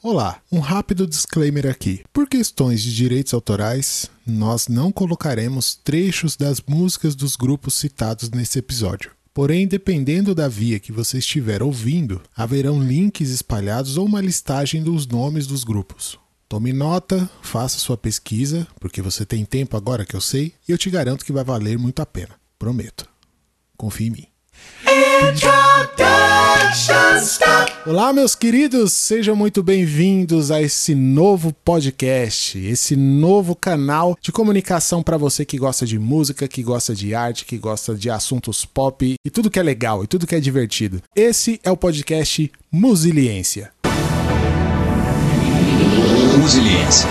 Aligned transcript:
Olá, 0.00 0.40
um 0.52 0.60
rápido 0.60 1.08
disclaimer 1.08 1.66
aqui. 1.66 2.04
Por 2.12 2.28
questões 2.28 2.80
de 2.80 2.94
direitos 2.94 3.34
autorais, 3.34 4.08
nós 4.24 4.68
não 4.68 4.92
colocaremos 4.92 5.74
trechos 5.74 6.36
das 6.36 6.60
músicas 6.60 7.16
dos 7.16 7.34
grupos 7.34 7.74
citados 7.74 8.30
nesse 8.30 8.60
episódio. 8.60 9.10
Porém, 9.34 9.66
dependendo 9.66 10.36
da 10.36 10.46
via 10.46 10.78
que 10.78 10.92
você 10.92 11.18
estiver 11.18 11.64
ouvindo, 11.64 12.22
haverão 12.36 12.80
links 12.80 13.28
espalhados 13.30 13.96
ou 13.96 14.06
uma 14.06 14.20
listagem 14.20 14.84
dos 14.84 15.04
nomes 15.04 15.48
dos 15.48 15.64
grupos. 15.64 16.16
Tome 16.48 16.72
nota, 16.72 17.28
faça 17.42 17.80
sua 17.80 17.96
pesquisa, 17.96 18.68
porque 18.78 19.02
você 19.02 19.26
tem 19.26 19.44
tempo 19.44 19.76
agora 19.76 20.06
que 20.06 20.14
eu 20.14 20.20
sei, 20.20 20.54
e 20.68 20.70
eu 20.70 20.78
te 20.78 20.90
garanto 20.90 21.24
que 21.24 21.32
vai 21.32 21.42
valer 21.42 21.76
muito 21.76 22.00
a 22.00 22.06
pena. 22.06 22.36
Prometo. 22.56 23.04
Confie 23.76 24.06
em 24.06 24.10
mim. 24.10 24.26
Olá, 27.86 28.12
meus 28.12 28.34
queridos, 28.34 28.92
sejam 28.92 29.34
muito 29.34 29.62
bem-vindos 29.62 30.50
a 30.50 30.60
esse 30.60 30.94
novo 30.94 31.52
podcast, 31.64 32.58
esse 32.58 32.94
novo 32.94 33.56
canal 33.56 34.16
de 34.20 34.30
comunicação 34.30 35.02
para 35.02 35.16
você 35.16 35.44
que 35.44 35.56
gosta 35.56 35.86
de 35.86 35.98
música, 35.98 36.46
que 36.46 36.62
gosta 36.62 36.94
de 36.94 37.14
arte, 37.14 37.44
que 37.44 37.56
gosta 37.56 37.94
de 37.94 38.10
assuntos 38.10 38.64
pop 38.64 39.14
e 39.24 39.30
tudo 39.30 39.50
que 39.50 39.58
é 39.58 39.62
legal 39.62 40.04
e 40.04 40.06
tudo 40.06 40.26
que 40.26 40.34
é 40.34 40.40
divertido. 40.40 41.02
Esse 41.16 41.58
é 41.64 41.70
o 41.70 41.76
podcast 41.76 42.50
Musiliência. 42.70 43.72
Musiliense. 46.38 47.06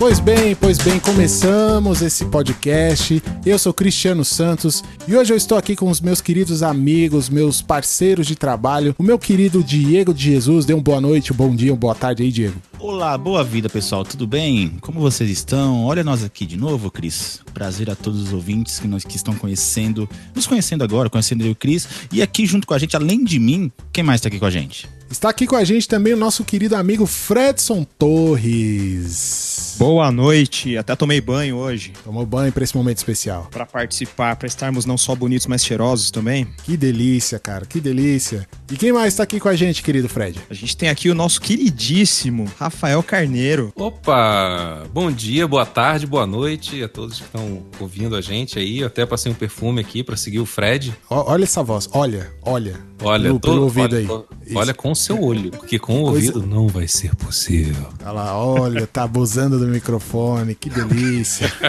Pois 0.00 0.18
bem, 0.18 0.54
pois 0.54 0.78
bem, 0.78 0.98
começamos 0.98 2.00
esse 2.00 2.24
podcast. 2.24 3.22
Eu 3.44 3.58
sou 3.58 3.70
Cristiano 3.70 4.24
Santos 4.24 4.82
e 5.06 5.14
hoje 5.14 5.30
eu 5.30 5.36
estou 5.36 5.58
aqui 5.58 5.76
com 5.76 5.90
os 5.90 6.00
meus 6.00 6.22
queridos 6.22 6.62
amigos, 6.62 7.28
meus 7.28 7.60
parceiros 7.60 8.26
de 8.26 8.34
trabalho, 8.34 8.94
o 8.96 9.02
meu 9.02 9.18
querido 9.18 9.62
Diego 9.62 10.14
de 10.14 10.24
Jesus. 10.24 10.64
Dê 10.64 10.72
um 10.72 10.80
boa 10.80 11.02
noite, 11.02 11.34
um 11.34 11.36
bom 11.36 11.54
dia, 11.54 11.70
uma 11.70 11.78
boa 11.78 11.94
tarde 11.94 12.22
aí, 12.22 12.32
Diego. 12.32 12.58
Olá, 12.78 13.18
boa 13.18 13.44
vida 13.44 13.68
pessoal, 13.68 14.02
tudo 14.02 14.26
bem? 14.26 14.78
Como 14.80 14.98
vocês 14.98 15.28
estão? 15.28 15.84
Olha 15.84 16.02
nós 16.02 16.24
aqui 16.24 16.46
de 16.46 16.56
novo, 16.56 16.90
Cris. 16.90 17.42
Prazer 17.52 17.90
a 17.90 17.94
todos 17.94 18.22
os 18.22 18.32
ouvintes 18.32 18.78
que, 18.78 18.88
nós, 18.88 19.04
que 19.04 19.16
estão 19.16 19.34
conhecendo, 19.34 20.08
nos 20.34 20.46
conhecendo 20.46 20.82
agora, 20.82 21.10
conhecendo 21.10 21.44
eu 21.44 21.52
o 21.52 21.54
Cris. 21.54 21.86
E 22.10 22.22
aqui 22.22 22.46
junto 22.46 22.66
com 22.66 22.72
a 22.72 22.78
gente, 22.78 22.96
além 22.96 23.22
de 23.22 23.38
mim, 23.38 23.70
quem 23.92 24.02
mais 24.02 24.20
está 24.20 24.28
aqui 24.28 24.38
com 24.38 24.46
a 24.46 24.50
gente? 24.50 24.88
Está 25.10 25.28
aqui 25.30 25.44
com 25.44 25.56
a 25.56 25.64
gente 25.64 25.88
também 25.88 26.12
o 26.12 26.16
nosso 26.16 26.44
querido 26.44 26.76
amigo 26.76 27.04
Fredson 27.04 27.84
Torres. 27.98 29.74
Boa 29.76 30.12
noite, 30.12 30.76
até 30.76 30.94
tomei 30.94 31.20
banho 31.20 31.56
hoje. 31.56 31.92
Tomou 32.04 32.24
banho 32.24 32.52
para 32.52 32.62
esse 32.62 32.76
momento 32.76 32.98
especial. 32.98 33.48
Para 33.50 33.66
participar, 33.66 34.36
para 34.36 34.46
estarmos 34.46 34.86
não 34.86 34.96
só 34.96 35.16
bonitos, 35.16 35.48
mas 35.48 35.64
cheirosos 35.64 36.12
também. 36.12 36.46
Que 36.62 36.76
delícia, 36.76 37.40
cara, 37.40 37.66
que 37.66 37.80
delícia. 37.80 38.46
E 38.70 38.76
quem 38.76 38.92
mais 38.92 39.12
está 39.14 39.24
aqui 39.24 39.40
com 39.40 39.48
a 39.48 39.56
gente, 39.56 39.82
querido 39.82 40.08
Fred? 40.08 40.38
A 40.48 40.54
gente 40.54 40.76
tem 40.76 40.88
aqui 40.88 41.10
o 41.10 41.14
nosso 41.14 41.40
queridíssimo 41.40 42.48
Rafael 42.56 43.02
Carneiro. 43.02 43.72
Opa! 43.74 44.84
Bom 44.94 45.10
dia, 45.10 45.48
boa 45.48 45.66
tarde, 45.66 46.06
boa 46.06 46.26
noite 46.26 46.84
a 46.84 46.88
todos 46.88 47.18
que 47.18 47.24
estão 47.24 47.64
ouvindo 47.80 48.14
a 48.14 48.20
gente 48.20 48.60
aí. 48.60 48.78
Eu 48.78 48.86
até 48.86 49.04
passei 49.04 49.32
um 49.32 49.34
perfume 49.34 49.80
aqui 49.80 50.04
para 50.04 50.16
seguir 50.16 50.38
o 50.38 50.46
Fred. 50.46 50.94
O- 51.10 51.14
olha 51.32 51.42
essa 51.42 51.64
voz, 51.64 51.88
olha, 51.92 52.30
olha. 52.42 52.88
Olha, 53.02 53.24
pelo, 53.24 53.40
tô- 53.40 53.48
pelo 53.48 53.62
ouvido 53.62 53.94
olha, 53.96 53.98
aí. 53.98 54.06
tô- 54.06 54.26
olha 54.56 54.74
com 54.74 54.94
seu 55.00 55.20
olho, 55.22 55.50
porque 55.50 55.78
com 55.78 56.02
o 56.02 56.10
Coisa- 56.10 56.32
ouvido 56.32 56.46
não 56.46 56.68
vai 56.68 56.86
ser 56.86 57.14
possível. 57.16 57.88
Olha 58.02 58.12
lá, 58.12 58.36
olha, 58.36 58.86
tá 58.86 59.02
abusando 59.04 59.58
do 59.58 59.66
microfone, 59.66 60.54
que 60.54 60.68
delícia. 60.70 61.50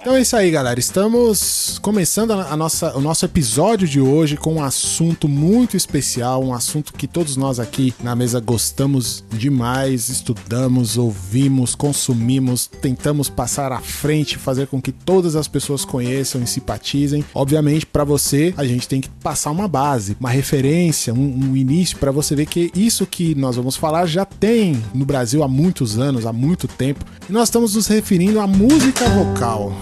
então 0.00 0.14
é 0.14 0.20
isso 0.20 0.36
aí, 0.36 0.50
galera. 0.50 0.78
Estamos 0.78 1.78
começando 1.80 2.32
a 2.32 2.56
nossa, 2.56 2.96
o 2.96 3.00
nosso 3.00 3.24
episódio 3.24 3.86
de 3.86 4.00
hoje 4.00 4.36
com 4.36 4.54
um 4.54 4.62
assunto 4.64 5.28
muito 5.28 5.76
especial, 5.76 6.42
um 6.44 6.54
assunto 6.54 6.92
que 6.92 7.06
todos 7.06 7.36
nós 7.36 7.58
aqui 7.60 7.94
na 8.02 8.14
mesa 8.14 8.40
gostamos 8.40 9.24
demais, 9.32 10.08
estudamos, 10.08 10.96
ouvimos, 10.98 11.74
consumimos, 11.74 12.66
tentamos 12.66 13.28
passar 13.28 13.72
à 13.72 13.80
frente, 13.80 14.38
fazer 14.38 14.66
com 14.66 14.80
que 14.80 14.92
todas 14.92 15.36
as 15.36 15.48
pessoas 15.48 15.84
conheçam 15.84 16.42
e 16.42 16.46
simpatizem. 16.46 17.24
Obviamente, 17.34 17.86
para 17.86 18.04
você, 18.04 18.54
a 18.56 18.64
gente 18.64 18.88
tem 18.88 19.00
que 19.00 19.08
passar 19.08 19.50
uma 19.50 19.68
base, 19.68 20.15
uma 20.18 20.30
referência, 20.30 21.12
um, 21.12 21.50
um 21.50 21.56
início 21.56 21.98
para 21.98 22.10
você 22.10 22.34
ver 22.34 22.46
que 22.46 22.70
isso 22.74 23.06
que 23.06 23.34
nós 23.34 23.56
vamos 23.56 23.76
falar 23.76 24.06
já 24.06 24.24
tem 24.24 24.82
no 24.94 25.04
Brasil 25.04 25.42
há 25.42 25.48
muitos 25.48 25.98
anos, 25.98 26.24
há 26.26 26.32
muito 26.32 26.66
tempo. 26.66 27.04
E 27.28 27.32
nós 27.32 27.44
estamos 27.48 27.74
nos 27.74 27.86
referindo 27.86 28.40
à 28.40 28.46
música 28.46 29.04
vocal. 29.10 29.72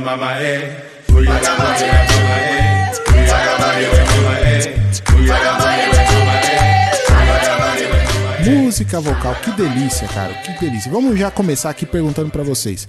Mama, 0.00 0.32
eh. 0.40 0.86
Música 8.44 9.00
vocal, 9.00 9.34
que 9.36 9.50
delícia, 9.52 10.08
cara, 10.08 10.32
que 10.34 10.58
delícia. 10.64 10.90
Vamos 10.90 11.18
já 11.18 11.30
começar 11.30 11.70
aqui 11.70 11.86
perguntando 11.86 12.30
pra 12.30 12.42
vocês. 12.42 12.88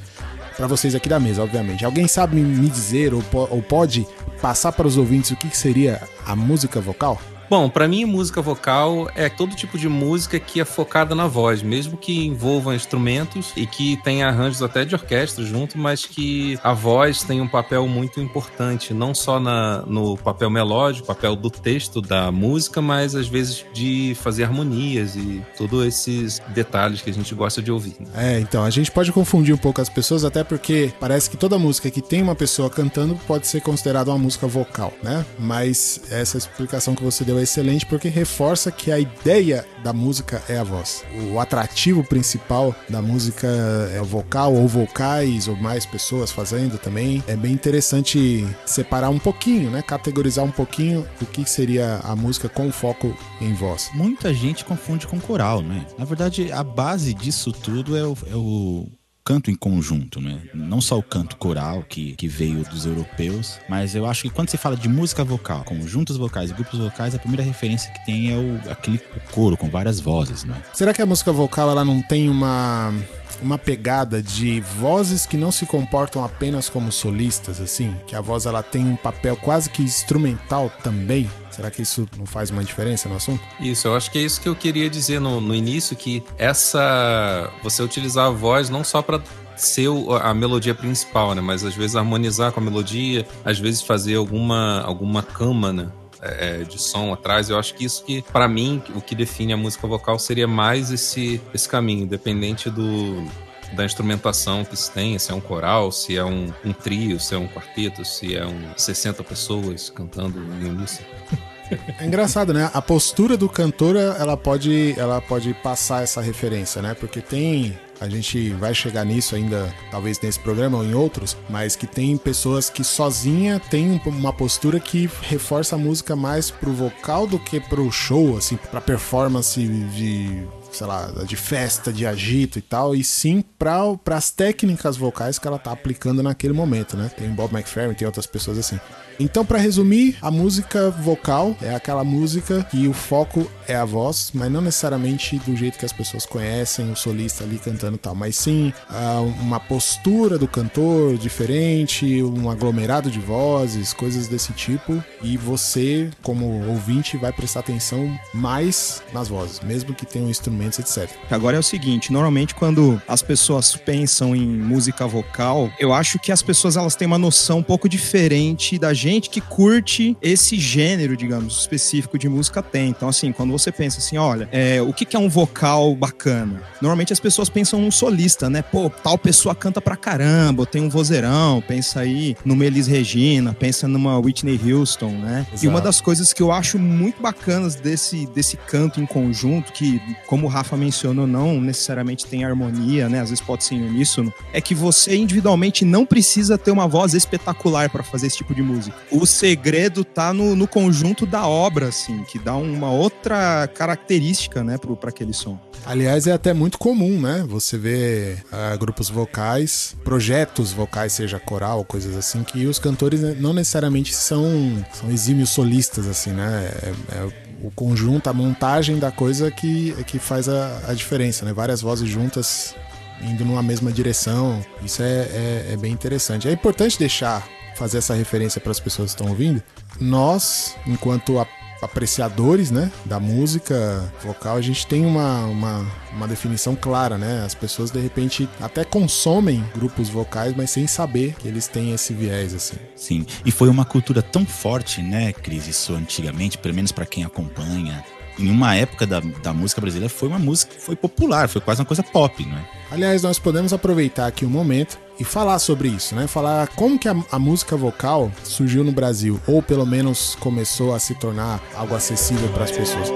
Pra 0.57 0.65
vocês 0.67 0.95
aqui 0.95 1.07
da 1.09 1.19
mesa, 1.19 1.43
obviamente. 1.43 1.83
Alguém 1.85 2.07
sabe 2.07 2.35
me- 2.35 2.41
me 2.43 2.69
dizer 2.69 3.13
ou, 3.13 3.21
po- 3.23 3.47
ou 3.51 3.61
pode 3.61 4.05
passar 4.43 4.73
para 4.73 4.85
os 4.85 4.97
ouvintes 4.97 5.31
o 5.31 5.37
que 5.37 5.55
seria 5.55 6.05
a 6.25 6.35
música 6.35 6.81
vocal? 6.81 7.17
Bom, 7.53 7.69
pra 7.69 7.87
mim, 7.87 8.03
música 8.03 8.41
vocal 8.41 9.07
é 9.13 9.29
todo 9.29 9.55
tipo 9.55 9.77
de 9.77 9.87
música 9.87 10.39
que 10.39 10.59
é 10.59 10.65
focada 10.65 11.13
na 11.13 11.27
voz, 11.27 11.61
mesmo 11.61 11.95
que 11.95 12.25
envolva 12.25 12.73
instrumentos 12.73 13.53
e 13.55 13.67
que 13.67 13.95
tenha 13.97 14.27
arranjos 14.27 14.63
até 14.63 14.83
de 14.83 14.95
orquestra 14.95 15.45
junto, 15.45 15.77
mas 15.77 16.03
que 16.03 16.57
a 16.63 16.73
voz 16.73 17.21
tem 17.21 17.41
um 17.41 17.47
papel 17.47 17.87
muito 17.87 18.19
importante, 18.19 18.91
não 18.91 19.13
só 19.13 19.39
na, 19.39 19.83
no 19.85 20.17
papel 20.17 20.49
melódico, 20.49 21.05
papel 21.05 21.35
do 21.35 21.51
texto 21.51 22.01
da 22.01 22.31
música, 22.31 22.81
mas 22.81 23.13
às 23.13 23.27
vezes 23.27 23.63
de 23.71 24.17
fazer 24.19 24.45
harmonias 24.45 25.15
e 25.15 25.45
todos 25.55 25.85
esses 25.85 26.41
detalhes 26.55 27.03
que 27.03 27.11
a 27.11 27.13
gente 27.13 27.35
gosta 27.35 27.61
de 27.61 27.71
ouvir. 27.71 27.97
né? 27.99 28.07
É, 28.15 28.39
então, 28.39 28.63
a 28.63 28.71
gente 28.71 28.91
pode 28.91 29.11
confundir 29.11 29.53
um 29.53 29.59
pouco 29.59 29.79
as 29.79 29.89
pessoas, 29.89 30.25
até 30.25 30.43
porque 30.43 30.91
parece 30.99 31.29
que 31.29 31.37
toda 31.37 31.59
música 31.59 31.91
que 31.91 32.01
tem 32.01 32.23
uma 32.23 32.33
pessoa 32.33 32.67
cantando 32.67 33.15
pode 33.27 33.45
ser 33.45 33.61
considerada 33.61 34.09
uma 34.09 34.17
música 34.17 34.47
vocal, 34.47 34.91
né? 35.03 35.23
Mas 35.37 36.01
essa 36.09 36.35
explicação 36.35 36.95
que 36.95 37.03
você 37.03 37.23
deu 37.23 37.42
excelente 37.43 37.85
porque 37.85 38.09
reforça 38.09 38.71
que 38.71 38.91
a 38.91 38.99
ideia 38.99 39.65
da 39.83 39.93
música 39.93 40.41
é 40.47 40.57
a 40.57 40.63
voz. 40.63 41.03
O 41.31 41.39
atrativo 41.39 42.03
principal 42.03 42.75
da 42.89 43.01
música 43.01 43.47
é 43.93 44.01
o 44.01 44.05
vocal 44.05 44.53
ou 44.53 44.67
vocais 44.67 45.47
ou 45.47 45.55
mais 45.55 45.85
pessoas 45.85 46.31
fazendo 46.31 46.77
também. 46.77 47.23
É 47.27 47.35
bem 47.35 47.51
interessante 47.51 48.47
separar 48.65 49.09
um 49.09 49.19
pouquinho, 49.19 49.69
né? 49.69 49.81
Categorizar 49.81 50.45
um 50.45 50.51
pouquinho 50.51 51.07
o 51.21 51.25
que 51.25 51.49
seria 51.49 51.99
a 52.03 52.15
música 52.15 52.47
com 52.47 52.71
foco 52.71 53.15
em 53.41 53.53
voz. 53.53 53.89
Muita 53.93 54.33
gente 54.33 54.65
confunde 54.65 55.05
com 55.05 55.19
coral, 55.19 55.61
né? 55.61 55.85
Na 55.97 56.05
verdade, 56.05 56.51
a 56.51 56.63
base 56.63 57.13
disso 57.13 57.51
tudo 57.51 57.97
é 57.97 58.03
o, 58.03 58.17
é 58.31 58.35
o 58.35 58.87
canto 59.23 59.49
em 59.49 59.55
conjunto, 59.55 60.19
né? 60.19 60.41
Não 60.53 60.81
só 60.81 60.97
o 60.97 61.03
canto 61.03 61.37
coral 61.37 61.83
que, 61.87 62.13
que 62.15 62.27
veio 62.27 62.63
dos 62.65 62.85
europeus, 62.85 63.59
mas 63.69 63.95
eu 63.95 64.05
acho 64.05 64.23
que 64.23 64.29
quando 64.29 64.49
se 64.49 64.57
fala 64.57 64.75
de 64.75 64.89
música 64.89 65.23
vocal, 65.23 65.63
conjuntos 65.63 66.17
vocais 66.17 66.51
e 66.51 66.53
grupos 66.53 66.79
vocais, 66.79 67.15
a 67.15 67.19
primeira 67.19 67.43
referência 67.43 67.91
que 67.91 68.05
tem 68.05 68.31
é 68.31 68.35
o, 68.35 68.71
aquele 68.71 68.99
coro 69.31 69.55
com 69.55 69.69
várias 69.69 69.99
vozes, 69.99 70.43
né? 70.43 70.61
Será 70.73 70.93
que 70.93 71.01
a 71.01 71.05
música 71.05 71.31
vocal 71.31 71.69
ela 71.69 71.85
não 71.85 72.01
tem 72.01 72.29
uma 72.29 72.93
uma 73.41 73.57
pegada 73.57 74.21
de 74.21 74.61
vozes 74.61 75.25
que 75.25 75.35
não 75.35 75.51
se 75.51 75.65
comportam 75.65 76.23
apenas 76.23 76.69
como 76.69 76.91
solistas 76.91 77.59
assim, 77.59 77.93
que 78.07 78.15
a 78.15 78.21
voz 78.21 78.45
ela 78.45 78.63
tem 78.63 78.85
um 78.85 78.95
papel 78.95 79.35
quase 79.35 79.69
que 79.69 79.81
instrumental 79.81 80.71
também? 80.81 81.29
Será 81.55 81.69
que 81.69 81.81
isso 81.81 82.07
não 82.17 82.25
faz 82.25 82.49
uma 82.49 82.63
diferença 82.63 83.07
no 83.07 83.15
assunto? 83.15 83.43
Isso, 83.59 83.87
eu 83.87 83.95
acho 83.95 84.09
que 84.09 84.17
é 84.17 84.21
isso 84.21 84.41
que 84.41 84.49
eu 84.49 84.55
queria 84.55 84.89
dizer 84.89 85.19
no, 85.19 85.39
no 85.39 85.53
início, 85.53 85.95
que 85.95 86.23
essa. 86.37 87.51
Você 87.61 87.83
utilizar 87.83 88.27
a 88.27 88.31
voz 88.31 88.69
não 88.69 88.83
só 88.83 89.01
para 89.01 89.21
ser 89.55 89.87
a 90.21 90.33
melodia 90.33 90.73
principal, 90.73 91.35
né? 91.35 91.41
Mas 91.41 91.63
às 91.63 91.75
vezes 91.75 91.95
harmonizar 91.95 92.51
com 92.51 92.59
a 92.59 92.63
melodia, 92.63 93.25
às 93.45 93.59
vezes 93.59 93.81
fazer 93.81 94.15
alguma, 94.15 94.81
alguma 94.81 95.21
cama, 95.21 95.71
né? 95.71 95.91
é, 96.23 96.63
de 96.63 96.81
som 96.81 97.11
atrás, 97.13 97.49
eu 97.49 97.59
acho 97.59 97.73
que 97.75 97.83
isso 97.83 98.03
que, 98.03 98.21
para 98.21 98.47
mim, 98.47 98.81
o 98.95 99.01
que 99.01 99.13
define 99.13 99.53
a 99.53 99.57
música 99.57 99.85
vocal 99.85 100.17
seria 100.17 100.47
mais 100.47 100.89
esse, 100.89 101.41
esse 101.53 101.67
caminho, 101.67 102.03
independente 102.03 102.69
do, 102.69 103.25
da 103.73 103.83
instrumentação 103.83 104.63
que 104.63 104.75
se 104.75 104.89
tem, 104.89 105.19
se 105.19 105.31
é 105.31 105.35
um 105.35 105.41
coral, 105.41 105.91
se 105.91 106.15
é 106.15 106.23
um, 106.23 106.51
um 106.63 106.71
trio, 106.71 107.19
se 107.19 107.35
é 107.35 107.37
um 107.37 107.47
quarteto, 107.47 108.05
se 108.05 108.35
é 108.35 108.45
um 108.45 108.73
60 108.77 109.23
pessoas 109.23 109.89
cantando 109.89 110.39
em 110.39 110.69
uníssono. 110.69 111.07
É 111.99 112.05
engraçado, 112.05 112.53
né? 112.53 112.69
A 112.73 112.81
postura 112.81 113.37
do 113.37 113.49
cantor, 113.49 113.95
ela 113.95 114.37
pode, 114.37 114.95
ela 114.97 115.21
pode 115.21 115.53
passar 115.55 116.03
essa 116.03 116.21
referência, 116.21 116.81
né? 116.81 116.93
Porque 116.93 117.21
tem 117.21 117.77
a 118.03 118.09
gente 118.09 118.49
vai 118.49 118.73
chegar 118.73 119.05
nisso 119.05 119.33
ainda, 119.33 119.73
talvez 119.89 120.19
nesse 120.19 120.37
programa 120.37 120.79
ou 120.79 120.83
em 120.83 120.93
outros, 120.93 121.37
mas 121.49 121.73
que 121.75 121.87
tem 121.87 122.17
pessoas 122.17 122.69
que 122.69 122.83
sozinha 122.83 123.61
tem 123.61 124.01
uma 124.05 124.33
postura 124.33 124.77
que 124.77 125.09
reforça 125.21 125.75
a 125.75 125.79
música 125.79 126.13
mais 126.13 126.51
pro 126.51 126.73
vocal 126.73 127.25
do 127.25 127.39
que 127.39 127.61
pro 127.61 127.89
show, 127.89 128.35
assim, 128.35 128.57
pra 128.57 128.81
performance 128.81 129.65
de 129.65 130.45
sei 130.73 130.87
lá, 130.87 131.05
de 131.25 131.35
festa, 131.35 131.93
de 131.93 132.05
agito 132.05 132.57
e 132.57 132.61
tal, 132.61 132.95
e 132.95 133.03
sim 133.03 133.43
para 133.57 133.95
as 134.07 134.31
técnicas 134.31 134.97
vocais 134.97 135.37
que 135.37 135.47
ela 135.47 135.59
tá 135.59 135.71
aplicando 135.71 136.23
naquele 136.23 136.53
momento, 136.53 136.97
né? 136.97 137.11
Tem 137.15 137.29
Bob 137.29 137.53
McFerrin, 137.53 137.93
tem 137.93 138.07
outras 138.07 138.25
pessoas 138.25 138.57
assim. 138.57 138.79
Então, 139.19 139.45
para 139.45 139.57
resumir, 139.57 140.17
a 140.21 140.31
música 140.31 140.89
vocal 140.89 141.55
é 141.61 141.73
aquela 141.73 142.03
música 142.03 142.65
que 142.69 142.87
o 142.87 142.93
foco 142.93 143.49
é 143.67 143.75
a 143.75 143.85
voz, 143.85 144.31
mas 144.33 144.51
não 144.51 144.61
necessariamente 144.61 145.37
do 145.39 145.55
jeito 145.55 145.77
que 145.77 145.85
as 145.85 145.93
pessoas 145.93 146.25
conhecem, 146.25 146.91
o 146.91 146.95
solista 146.95 147.43
ali 147.43 147.57
cantando 147.57 147.97
tal, 147.97 148.15
mas 148.15 148.35
sim 148.35 148.73
ah, 148.89 149.21
uma 149.41 149.59
postura 149.59 150.37
do 150.37 150.47
cantor 150.47 151.17
diferente, 151.17 152.21
um 152.23 152.49
aglomerado 152.49 153.09
de 153.09 153.19
vozes, 153.19 153.93
coisas 153.93 154.27
desse 154.27 154.53
tipo, 154.53 155.03
e 155.21 155.37
você, 155.37 156.09
como 156.21 156.67
ouvinte, 156.67 157.17
vai 157.17 157.31
prestar 157.31 157.61
atenção 157.61 158.17
mais 158.33 159.01
nas 159.13 159.27
vozes, 159.27 159.59
mesmo 159.61 159.93
que 159.93 160.05
tenham 160.05 160.29
instrumentos, 160.29 160.79
etc. 160.79 161.09
Agora 161.29 161.57
é 161.57 161.59
o 161.59 161.63
seguinte, 161.63 162.11
normalmente 162.11 162.55
quando 162.55 163.01
as 163.07 163.21
pessoas 163.21 163.75
pensam 163.75 164.35
em 164.35 164.45
música 164.45 165.07
vocal, 165.07 165.71
eu 165.79 165.93
acho 165.93 166.19
que 166.19 166.31
as 166.31 166.41
pessoas 166.41 166.75
elas 166.75 166.95
têm 166.95 167.05
uma 167.05 167.17
noção 167.17 167.59
um 167.59 167.63
pouco 167.63 167.87
diferente 167.87 168.77
da 168.77 168.93
gente 169.03 169.29
que 169.29 169.41
curte 169.41 170.15
esse 170.21 170.57
gênero, 170.57 171.17
digamos, 171.17 171.59
específico 171.59 172.17
de 172.17 172.29
música 172.29 172.63
tem. 172.63 172.89
Então, 172.89 173.09
assim, 173.09 173.33
quando 173.33 173.51
você 173.51 173.69
pensa 173.69 173.99
assim, 173.99 174.17
olha, 174.17 174.47
é, 174.49 174.81
o 174.81 174.93
que, 174.93 175.03
que 175.03 175.15
é 175.15 175.19
um 175.19 175.27
vocal 175.27 175.93
bacana? 175.93 176.63
Normalmente 176.81 177.11
as 177.11 177.19
pessoas 177.19 177.49
pensam 177.49 177.81
num 177.81 177.91
solista, 177.91 178.49
né? 178.49 178.61
Pô, 178.61 178.89
tal 178.89 179.17
pessoa 179.17 179.53
canta 179.53 179.81
pra 179.81 179.97
caramba, 179.97 180.65
tem 180.65 180.81
um 180.81 180.89
vozeirão, 180.89 181.61
pensa 181.67 181.99
aí 181.99 182.35
numa 182.45 182.65
Elis 182.65 182.87
Regina, 182.87 183.53
pensa 183.53 183.89
numa 183.89 184.17
Whitney 184.17 184.57
Houston, 184.71 185.11
né? 185.11 185.45
E 185.61 185.67
uma 185.67 185.81
das 185.81 185.99
coisas 185.99 186.31
que 186.31 186.41
eu 186.41 186.51
acho 186.51 186.79
muito 186.79 187.21
bacanas 187.21 187.75
desse, 187.75 188.25
desse 188.27 188.55
canto 188.55 189.01
em 189.01 189.05
conjunto, 189.05 189.73
que, 189.73 190.01
como 190.25 190.47
o 190.47 190.49
Rafa 190.49 190.77
mencionou, 190.77 191.27
não 191.27 191.59
necessariamente 191.59 192.25
tem 192.25 192.45
harmonia, 192.45 193.09
né? 193.09 193.19
Às 193.19 193.31
vezes 193.31 193.43
pode 193.43 193.65
ser 193.65 193.75
em 193.75 193.85
uníssono, 193.85 194.33
é 194.53 194.61
que 194.61 194.73
você 194.73 195.15
individualmente 195.17 195.83
não 195.83 196.05
precisa 196.05 196.57
ter 196.57 196.71
uma 196.71 196.87
voz 196.87 197.13
espetacular 197.13 197.89
para 197.89 198.01
fazer 198.03 198.27
esse 198.27 198.37
tipo 198.37 198.55
de 198.55 198.61
música. 198.61 198.92
O 199.11 199.25
segredo 199.25 200.03
tá 200.03 200.33
no, 200.33 200.55
no 200.55 200.67
conjunto 200.67 201.25
da 201.25 201.47
obra, 201.47 201.87
assim, 201.89 202.23
que 202.23 202.39
dá 202.39 202.55
uma 202.55 202.91
outra 202.91 203.67
característica, 203.67 204.63
né, 204.63 204.77
para 204.77 205.09
aquele 205.09 205.33
som. 205.33 205.59
Aliás, 205.85 206.27
é 206.27 206.31
até 206.31 206.53
muito 206.53 206.77
comum, 206.77 207.19
né? 207.19 207.45
Você 207.47 207.77
vê 207.77 208.37
ah, 208.51 208.75
grupos 208.77 209.09
vocais, 209.09 209.95
projetos 210.03 210.71
vocais, 210.71 211.11
seja 211.13 211.39
coral 211.39 211.83
coisas 211.83 212.15
assim, 212.15 212.41
que 212.43 212.65
os 212.65 212.79
cantores 212.79 213.21
não 213.39 213.53
necessariamente 213.53 214.13
são, 214.13 214.45
são 214.93 215.11
exímios 215.11 215.49
solistas, 215.49 216.07
assim, 216.07 216.31
né? 216.31 216.71
É, 216.81 217.17
é 217.17 217.43
o 217.61 217.71
conjunto, 217.71 218.29
a 218.29 218.33
montagem 218.33 218.99
da 218.99 219.09
coisa 219.09 219.49
que, 219.49 219.93
que 220.05 220.19
faz 220.19 220.49
a, 220.49 220.81
a 220.87 220.93
diferença, 220.93 221.45
né? 221.45 221.53
Várias 221.53 221.81
vozes 221.81 222.09
juntas 222.09 222.75
indo 223.21 223.45
numa 223.45 223.63
mesma 223.63 223.91
direção. 223.91 224.63
Isso 224.83 225.01
é, 225.01 225.05
é, 225.05 225.69
é 225.71 225.77
bem 225.77 225.91
interessante. 225.91 226.47
É 226.47 226.51
importante 226.51 226.99
deixar 226.99 227.47
fazer 227.75 227.97
essa 227.99 228.13
referência 228.13 228.59
para 228.61 228.71
as 228.71 228.79
pessoas 228.79 229.13
que 229.13 229.19
estão 229.21 229.31
ouvindo. 229.31 229.61
Nós, 229.99 230.75
enquanto 230.87 231.39
a- 231.39 231.47
apreciadores 231.81 232.71
né, 232.71 232.89
da 233.05 233.19
música 233.19 234.09
vocal, 234.23 234.55
a 234.55 234.61
gente 234.61 234.87
tem 234.87 235.05
uma, 235.05 235.45
uma, 235.45 235.85
uma 236.13 236.27
definição 236.27 236.75
clara, 236.75 237.17
né? 237.17 237.43
As 237.45 237.53
pessoas 237.53 237.91
de 237.91 237.99
repente 237.99 238.47
até 238.61 238.83
consomem 238.85 239.63
grupos 239.75 240.07
vocais, 240.09 240.53
mas 240.55 240.69
sem 240.71 240.87
saber 240.87 241.35
que 241.37 241.47
eles 241.47 241.67
têm 241.67 241.91
esse 241.93 242.13
viés, 242.13 242.53
assim. 242.53 242.77
Sim, 242.95 243.25
e 243.45 243.51
foi 243.51 243.67
uma 243.69 243.83
cultura 243.85 244.21
tão 244.21 244.45
forte, 244.45 245.01
né, 245.01 245.33
Cris, 245.33 245.67
isso 245.67 245.93
antigamente, 245.93 246.57
pelo 246.57 246.73
menos 246.73 246.91
pra 246.91 247.05
quem 247.05 247.23
acompanha. 247.23 248.03
Em 248.39 248.49
uma 248.49 248.73
época 248.75 249.05
da, 249.05 249.19
da 249.19 249.53
música 249.53 249.79
brasileira 249.79 250.09
foi 250.09 250.27
uma 250.27 250.39
música 250.39 250.73
foi 250.79 250.95
popular, 250.95 251.47
foi 251.47 251.61
quase 251.61 251.81
uma 251.81 251.85
coisa 251.85 252.01
pop, 252.01 252.43
não 252.43 252.57
é? 252.57 252.65
Aliás, 252.89 253.21
nós 253.21 253.37
podemos 253.37 253.73
aproveitar 253.73 254.25
aqui 254.25 254.43
um 254.45 254.49
momento 254.49 254.97
e 255.19 255.23
falar 255.23 255.59
sobre 255.59 255.87
isso, 255.87 256.15
né? 256.15 256.27
Falar 256.27 256.67
como 256.69 256.97
que 256.97 257.07
a, 257.07 257.15
a 257.31 257.39
música 257.39 257.75
vocal 257.75 258.31
surgiu 258.43 258.83
no 258.83 258.91
Brasil, 258.91 259.39
ou 259.47 259.61
pelo 259.61 259.85
menos 259.85 260.35
começou 260.35 260.93
a 260.93 260.99
se 260.99 261.15
tornar 261.15 261.61
algo 261.75 261.95
acessível 261.95 262.49
para 262.49 262.63
as 262.65 262.71
pessoas. 262.71 263.09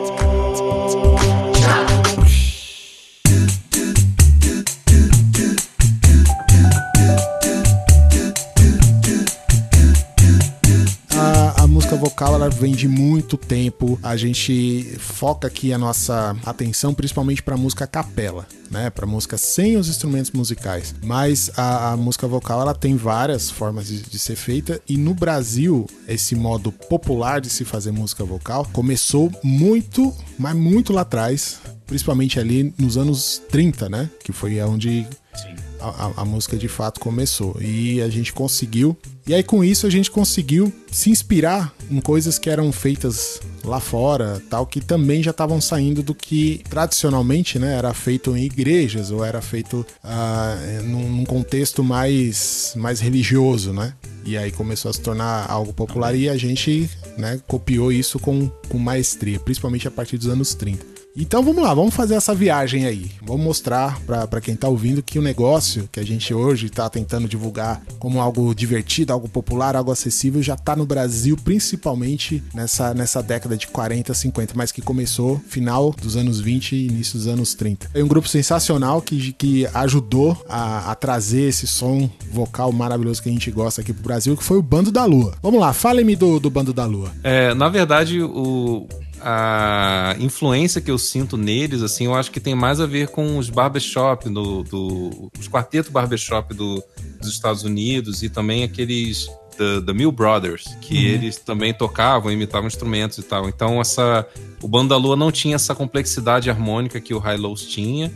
Vocal 11.97 12.35
ela 12.35 12.49
vem 12.49 12.73
de 12.73 12.87
muito 12.87 13.37
tempo. 13.37 13.99
A 14.01 14.15
gente 14.15 14.95
foca 14.99 15.47
aqui 15.47 15.73
a 15.73 15.77
nossa 15.77 16.35
atenção 16.45 16.93
principalmente 16.93 17.43
para 17.43 17.57
música 17.57 17.87
capela, 17.87 18.47
né? 18.69 18.89
Para 18.89 19.05
música 19.05 19.37
sem 19.37 19.77
os 19.77 19.89
instrumentos 19.89 20.31
musicais. 20.31 20.93
Mas 21.03 21.51
a, 21.57 21.91
a 21.91 21.97
música 21.97 22.27
vocal 22.27 22.61
ela 22.61 22.73
tem 22.73 22.95
várias 22.95 23.49
formas 23.49 23.87
de, 23.87 24.01
de 24.01 24.19
ser 24.19 24.35
feita 24.35 24.81
e 24.87 24.97
no 24.97 25.13
Brasil 25.13 25.87
esse 26.07 26.35
modo 26.35 26.71
popular 26.71 27.41
de 27.41 27.49
se 27.49 27.65
fazer 27.65 27.91
música 27.91 28.23
vocal 28.23 28.67
começou 28.71 29.31
muito, 29.43 30.13
mas 30.37 30.55
muito 30.55 30.93
lá 30.93 31.01
atrás, 31.01 31.59
principalmente 31.85 32.39
ali 32.39 32.73
nos 32.77 32.97
anos 32.97 33.41
30, 33.49 33.89
né? 33.89 34.09
Que 34.23 34.31
foi 34.31 34.61
onde 34.61 35.05
a, 35.33 35.66
a- 35.79 36.11
a 36.17 36.25
música 36.25 36.57
de 36.57 36.67
fato 36.67 36.99
começou. 36.99 37.55
E 37.61 38.01
a 38.01 38.09
gente 38.09 38.33
conseguiu. 38.33 38.97
E 39.27 39.33
aí, 39.33 39.43
com 39.43 39.63
isso, 39.63 39.85
a 39.85 39.89
gente 39.89 40.09
conseguiu 40.09 40.71
se 40.91 41.09
inspirar 41.09 41.73
em 41.91 41.99
coisas 41.99 42.39
que 42.39 42.49
eram 42.49 42.71
feitas 42.71 43.39
lá 43.63 43.79
fora, 43.79 44.41
tal, 44.49 44.65
que 44.65 44.79
também 44.79 45.21
já 45.21 45.31
estavam 45.31 45.59
saindo 45.59 46.01
do 46.01 46.15
que 46.15 46.61
tradicionalmente 46.69 47.59
né, 47.59 47.75
era 47.75 47.93
feito 47.93 48.35
em 48.37 48.43
igrejas 48.45 49.11
ou 49.11 49.25
era 49.25 49.41
feito 49.41 49.85
ah, 50.03 50.55
num, 50.85 51.09
num 51.09 51.25
contexto 51.25 51.83
mais, 51.83 52.73
mais 52.77 52.99
religioso, 53.01 53.73
né? 53.73 53.93
E 54.25 54.37
aí 54.37 54.51
começou 54.51 54.89
a 54.89 54.93
se 54.93 55.01
tornar 55.01 55.49
algo 55.49 55.73
popular 55.73 56.15
e 56.15 56.29
a 56.29 56.37
gente 56.37 56.89
né, 57.17 57.39
copiou 57.47 57.91
isso 57.91 58.19
com, 58.19 58.49
com 58.69 58.77
maestria, 58.77 59.39
principalmente 59.39 59.87
a 59.87 59.91
partir 59.91 60.17
dos 60.17 60.27
anos 60.27 60.53
30. 60.53 60.96
Então 61.19 61.41
vamos 61.41 61.63
lá, 61.63 61.73
vamos 61.73 61.95
fazer 61.95 62.13
essa 62.13 62.35
viagem 62.35 62.85
aí. 62.85 63.09
Vamos 63.23 63.43
mostrar 63.43 63.99
pra 64.29 64.39
quem 64.39 64.55
tá 64.55 64.69
ouvindo 64.69 65.01
que 65.01 65.17
o 65.17 65.21
negócio 65.21 65.89
que 65.91 65.99
a 65.99 66.05
gente 66.05 66.31
hoje 66.31 66.69
tá 66.69 66.87
tentando 66.87 67.27
divulgar 67.27 67.81
como 67.97 68.21
algo 68.21 68.53
divertido, 68.53 69.11
algo 69.11 69.27
popular, 69.27 69.75
algo 69.75 69.91
acessível, 69.91 70.43
já 70.43 70.55
tá 70.55 70.75
no 70.75 70.85
Brasil, 70.85 71.35
principalmente 71.43 72.43
nessa, 72.53 72.93
nessa 72.93 73.23
década 73.23 73.57
de 73.57 73.65
40, 73.65 74.13
50, 74.13 74.53
mas 74.55 74.71
que 74.71 74.79
começou 74.79 75.41
final 75.47 75.95
dos 75.99 76.15
anos 76.15 76.39
20 76.39 76.75
e 76.75 76.87
início 76.87 77.17
dos 77.17 77.27
anos 77.27 77.55
30. 77.55 77.89
Foi 77.89 78.03
um 78.03 78.07
grupo 78.07 78.27
sensacional 78.27 79.01
que, 79.01 79.33
que 79.33 79.67
ajudou 79.73 80.39
a, 80.47 80.91
a 80.91 80.95
trazer 80.95 81.49
esse 81.49 81.65
som 81.65 82.07
vocal 82.31 82.71
maravilhoso 82.71 83.23
que 83.23 83.29
a 83.29 83.31
gente 83.31 83.49
gosta 83.49 83.81
aqui 83.81 83.91
pro 83.91 84.03
Brasil, 84.03 84.37
que 84.37 84.43
foi 84.43 84.57
o 84.57 84.61
Bando 84.61 84.91
da 84.91 85.03
Lua. 85.03 85.35
Vamos 85.41 85.59
lá, 85.59 85.73
fale-me 85.73 86.15
do, 86.15 86.39
do 86.39 86.51
Bando 86.51 86.73
da 86.73 86.85
Lua. 86.85 87.11
É, 87.23 87.55
na 87.55 87.69
verdade, 87.69 88.21
o, 88.21 88.87
a 89.29 90.15
influência 90.21 90.79
que 90.79 90.89
eu 90.89 90.97
sinto 90.97 91.35
neles, 91.35 91.81
assim, 91.81 92.05
eu 92.05 92.15
acho 92.15 92.31
que 92.31 92.39
tem 92.39 92.55
mais 92.55 92.79
a 92.79 92.85
ver 92.85 93.09
com 93.09 93.37
os 93.37 93.49
barbershop, 93.49 94.29
do, 94.29 94.63
do, 94.63 95.29
os 95.37 95.49
quartetos 95.49 95.91
barbershop 95.91 96.53
do, 96.53 96.81
dos 97.19 97.27
Estados 97.27 97.63
Unidos 97.63 98.23
e 98.23 98.29
também 98.29 98.63
aqueles 98.63 99.27
The, 99.57 99.81
The 99.81 99.91
Mill 99.91 100.13
Brothers, 100.13 100.77
que 100.79 101.07
eles 101.07 101.35
também 101.35 101.73
tocavam, 101.73 102.31
imitavam 102.31 102.67
instrumentos 102.67 103.17
e 103.17 103.23
tal. 103.23 103.49
Então, 103.49 103.81
essa, 103.81 104.25
o 104.61 104.67
Bando 104.67 104.89
da 104.89 104.97
Lua 104.97 105.17
não 105.17 105.29
tinha 105.29 105.55
essa 105.55 105.75
complexidade 105.75 106.49
harmônica 106.49 107.01
que 107.01 107.13
o 107.13 107.19
High 107.19 107.37
Lows 107.37 107.63
tinha. 107.63 108.09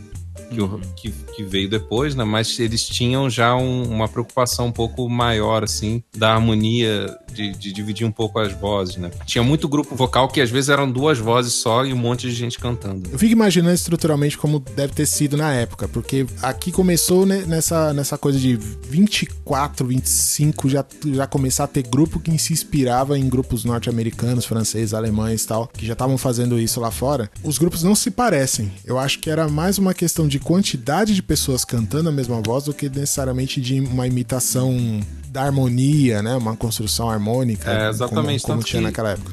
Que, 0.54 0.60
o- 0.62 0.80
que, 0.96 1.10
que 1.36 1.42
veio 1.44 1.68
depois, 1.68 2.14
né? 2.14 2.24
Mas 2.24 2.58
eles 2.58 2.86
tinham 2.86 3.28
já 3.30 3.54
um- 3.56 3.84
uma 3.90 4.08
preocupação 4.08 4.66
um 4.66 4.72
pouco 4.72 5.08
maior, 5.08 5.64
assim, 5.64 6.02
da 6.16 6.32
harmonia, 6.34 7.06
de, 7.32 7.52
de 7.52 7.72
dividir 7.72 8.06
um 8.06 8.10
pouco 8.12 8.38
as 8.38 8.52
vozes, 8.52 8.96
né? 8.96 9.10
Tinha 9.24 9.42
muito 9.42 9.66
grupo 9.68 9.94
vocal 9.96 10.28
que 10.28 10.40
às 10.40 10.50
vezes 10.50 10.68
eram 10.70 10.90
duas 10.90 11.18
vozes 11.18 11.54
só 11.54 11.84
e 11.84 11.92
um 11.92 11.96
monte 11.96 12.28
de 12.28 12.34
gente 12.34 12.58
cantando. 12.58 13.08
Eu 13.10 13.18
fico 13.18 13.32
imaginando 13.32 13.74
estruturalmente 13.74 14.36
como 14.36 14.58
deve 14.60 14.92
ter 14.92 15.06
sido 15.06 15.36
na 15.36 15.52
época, 15.52 15.88
porque 15.88 16.26
aqui 16.42 16.70
começou 16.70 17.24
né, 17.24 17.44
nessa, 17.46 17.92
nessa 17.94 18.18
coisa 18.18 18.38
de 18.38 18.56
24, 18.56 19.86
25, 19.86 20.68
já, 20.68 20.84
já 21.12 21.26
começar 21.26 21.64
a 21.64 21.66
ter 21.66 21.82
grupo 21.86 22.20
que 22.20 22.36
se 22.38 22.52
inspirava 22.52 23.18
em 23.18 23.28
grupos 23.28 23.64
norte-americanos, 23.64 24.44
franceses, 24.44 24.94
alemães 24.94 25.42
e 25.44 25.46
tal, 25.46 25.68
que 25.68 25.86
já 25.86 25.92
estavam 25.94 26.16
fazendo 26.18 26.58
isso 26.58 26.80
lá 26.80 26.90
fora. 26.90 27.30
Os 27.42 27.58
grupos 27.58 27.82
não 27.82 27.94
se 27.94 28.10
parecem. 28.10 28.70
Eu 28.84 28.98
acho 28.98 29.18
que 29.18 29.30
era 29.30 29.48
mais 29.48 29.78
uma 29.78 29.94
questão 29.94 30.26
de 30.28 30.38
quantidade 30.42 31.14
de 31.14 31.22
pessoas 31.22 31.64
cantando 31.64 32.08
a 32.08 32.12
mesma 32.12 32.40
voz 32.44 32.64
do 32.64 32.74
que 32.74 32.88
necessariamente 32.88 33.60
de 33.60 33.80
uma 33.80 34.06
imitação 34.06 35.00
da 35.28 35.42
harmonia, 35.42 36.22
né? 36.22 36.34
Uma 36.36 36.54
construção 36.56 37.08
harmônica. 37.10 37.70
É, 37.70 37.88
exatamente, 37.88 38.42
Como, 38.42 38.54
como 38.56 38.64
tinha 38.66 38.80
que- 38.80 38.86
naquela 38.86 39.10
época. 39.10 39.32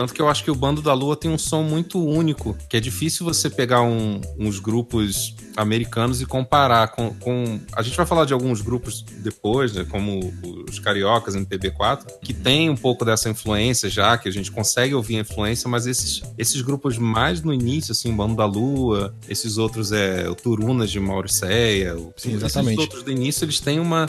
Tanto 0.00 0.14
que 0.14 0.22
eu 0.22 0.30
acho 0.30 0.42
que 0.42 0.50
o 0.50 0.54
Bando 0.54 0.80
da 0.80 0.94
Lua 0.94 1.14
tem 1.14 1.30
um 1.30 1.36
som 1.36 1.62
muito 1.62 2.02
único, 2.02 2.56
que 2.70 2.76
é 2.78 2.80
difícil 2.80 3.22
você 3.22 3.50
pegar 3.50 3.82
um- 3.82 4.18
uns 4.38 4.58
grupos 4.58 5.34
americanos 5.54 6.22
e 6.22 6.24
comparar 6.24 6.88
com, 6.88 7.12
com- 7.16 7.60
A 7.74 7.82
gente 7.82 7.98
vai 7.98 8.06
falar 8.06 8.24
de 8.24 8.32
alguns 8.32 8.62
grupos 8.62 9.02
depois, 9.18 9.74
né, 9.74 9.84
como 9.90 10.32
os 10.66 10.78
Cariocas, 10.78 11.34
MPB4, 11.36 12.06
que 12.22 12.32
tem 12.32 12.70
um 12.70 12.76
pouco 12.76 13.04
dessa 13.04 13.28
influência 13.28 13.90
já, 13.90 14.16
que 14.16 14.26
a 14.26 14.32
gente 14.32 14.50
consegue 14.50 14.94
ouvir 14.94 15.18
a 15.18 15.20
influência, 15.20 15.68
mas 15.68 15.86
esses, 15.86 16.22
esses 16.38 16.62
grupos 16.62 16.96
mais 16.96 17.42
no 17.42 17.52
início, 17.52 17.92
assim, 17.92 18.10
o 18.10 18.16
Bando 18.16 18.36
da 18.36 18.46
Lua, 18.46 19.14
esses 19.28 19.58
outros 19.58 19.92
é 19.92 20.26
o 20.30 20.34
Turunas 20.34 20.90
de 20.90 20.98
Mauricéia, 20.98 21.94
Sim, 22.16 22.30
esses 22.30 22.42
exatamente. 22.42 22.80
outros 22.80 23.02
do 23.02 23.10
início, 23.12 23.44
eles 23.44 23.60
têm 23.60 23.78
uma 23.78 24.08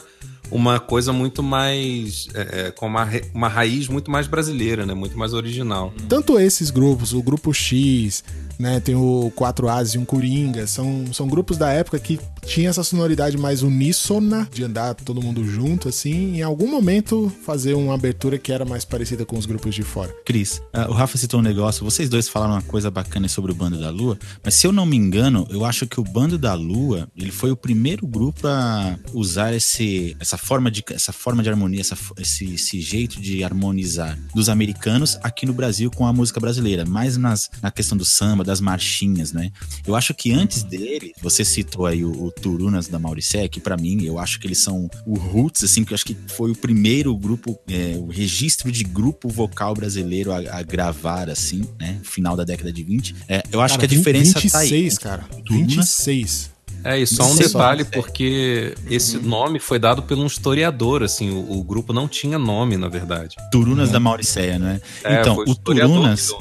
uma 0.52 0.80
coisa 0.80 1.14
muito 1.14 1.42
mais 1.42 2.28
é, 2.34 2.68
é, 2.68 2.72
com 2.72 2.86
uma, 2.86 3.08
uma 3.34 3.48
raiz 3.48 3.88
muito 3.88 4.12
mais 4.12 4.28
brasileira, 4.28 4.86
né? 4.86 4.94
Muito 4.94 5.18
mais 5.18 5.34
original. 5.34 5.94
Tanto 6.10 6.38
esses 6.38 6.70
grupos, 6.70 7.14
o 7.14 7.24
grupo 7.24 7.54
X, 7.54 8.24
né, 8.62 8.80
tem 8.80 8.96
o 8.96 9.32
4 9.36 9.68
As 9.68 9.96
e 9.96 9.98
um 9.98 10.06
Coringa, 10.06 10.68
são, 10.68 11.12
são 11.12 11.28
grupos 11.28 11.58
da 11.58 11.72
época 11.72 12.00
que 12.00 12.20
tinha 12.46 12.70
essa 12.70 12.84
sonoridade 12.84 13.38
mais 13.38 13.64
uníssona, 13.64 14.48
de 14.52 14.64
andar 14.64 14.94
todo 14.94 15.22
mundo 15.22 15.44
junto, 15.46 15.90
assim, 15.90 16.38
em 16.38 16.42
algum 16.42 16.70
momento 16.70 17.32
fazer 17.44 17.74
uma 17.74 17.94
abertura 17.94 18.38
que 18.38 18.52
era 18.52 18.64
mais 18.66 18.86
parecida 18.86 19.26
com 19.26 19.38
os 19.38 19.46
grupos 19.46 19.74
de 19.74 19.84
fora. 19.84 20.14
Cris, 20.26 20.62
ah, 20.74 20.90
o 20.90 20.94
Rafa 20.94 21.18
citou 21.18 21.40
um 21.40 21.44
negócio, 21.44 21.84
vocês 21.84 22.10
dois 22.10 22.28
falaram 22.30 22.54
uma 22.54 22.62
coisa 22.62 22.92
bacana 22.92 23.28
sobre 23.28 23.52
o 23.52 23.56
Bando 23.56 23.80
da 23.80 23.90
Lua, 23.90 24.18
mas 24.44 24.54
se 24.54 24.68
eu 24.68 24.72
não 24.72 24.86
me 24.86 24.96
engano, 24.96 25.48
eu 25.50 25.66
acho 25.66 25.88
que 25.88 26.00
o 26.00 26.04
Bando 26.04 26.38
da 26.38 26.54
Lua, 26.54 27.08
ele 27.16 27.32
foi 27.32 27.52
o 27.52 27.56
primeiro 27.56 28.06
grupo 28.06 28.48
a 28.48 28.98
usar 29.14 29.54
esse, 29.54 30.16
essa, 30.20 30.38
forma 30.38 30.70
de, 30.70 30.84
essa 30.92 31.12
forma 31.12 31.42
de 31.42 31.50
harmonia, 31.50 31.82
essa, 31.82 31.98
esse, 32.18 32.54
esse 32.54 32.82
jeito 32.82 33.20
de 33.20 33.44
harmonizar 33.44 34.18
dos 34.34 34.50
americanos 34.50 35.18
aqui 35.24 35.46
no 35.46 35.54
Brasil 35.54 35.90
com 35.90 36.06
a 36.06 36.14
música 36.14 36.40
brasileira, 36.40 36.86
mais 36.86 37.18
nas, 37.18 37.50
na 37.62 37.72
questão 37.72 37.98
do 37.98 38.06
samba, 38.06 38.44
das 38.52 38.60
marchinhas, 38.60 39.32
né? 39.32 39.50
Eu 39.88 39.96
acho 39.96 40.14
que 40.14 40.34
antes 40.34 40.62
dele, 40.64 41.14
você 41.22 41.46
citou 41.46 41.86
aí 41.86 42.04
o, 42.04 42.26
o 42.26 42.32
Turunas 42.32 42.90
da 42.90 43.00
Mauricé, 43.00 43.48
que 43.48 43.62
pra 43.62 43.78
mim, 43.78 44.04
eu 44.04 44.20
acho 44.20 44.40
que 44.42 44.46
eles 44.46 44.58
são 44.58 44.90
o 45.06 45.18
Roots, 45.18 45.64
assim, 45.64 45.86
que 45.86 45.94
eu 45.94 45.96
acho 45.96 46.06
que 46.06 46.18
foi 46.28 46.52
o 46.52 46.56
primeiro 46.56 47.16
grupo, 47.16 47.58
é, 47.70 47.96
o 47.98 48.08
registro 48.08 48.70
de 48.70 48.84
grupo 48.84 49.30
vocal 49.30 49.74
brasileiro 49.74 50.34
a, 50.34 50.40
a 50.58 50.64
gravar, 50.64 51.30
assim, 51.30 51.64
né? 51.80 52.00
Final 52.04 52.36
da 52.36 52.44
década 52.44 52.74
de 52.74 52.84
20. 52.84 53.16
É, 53.30 53.42
eu 53.52 53.62
acho 53.62 53.76
Cara, 53.76 53.88
que 53.88 53.96
a 53.96 53.98
diferença 53.98 54.40
26, 54.40 54.96
tá 54.98 55.00
aí. 55.00 55.18
cara. 55.18 55.24
Turunas. 55.46 55.76
26. 55.76 56.51
É, 56.84 57.00
e 57.00 57.06
só 57.06 57.24
um 57.24 57.36
Sim. 57.36 57.44
detalhe, 57.44 57.84
Só. 57.84 57.90
porque 57.92 58.76
esse 58.90 59.18
nome 59.18 59.60
foi 59.60 59.80
dado 59.80 60.02
por 60.04 60.18
um 60.18 60.26
historiador, 60.26 61.04
assim, 61.04 61.30
o, 61.30 61.60
o 61.60 61.64
grupo 61.64 61.94
não 61.94 62.08
tinha 62.08 62.38
nome, 62.38 62.78
na 62.78 62.88
verdade. 62.88 63.36
Turunas 63.52 63.92
da 63.92 64.00
Mauricéia, 64.00 64.58
né? 64.58 64.82
É, 65.04 65.22
então, 65.22 65.36
foi 65.36 65.46
o 65.48 65.56
Turunas. 65.56 66.32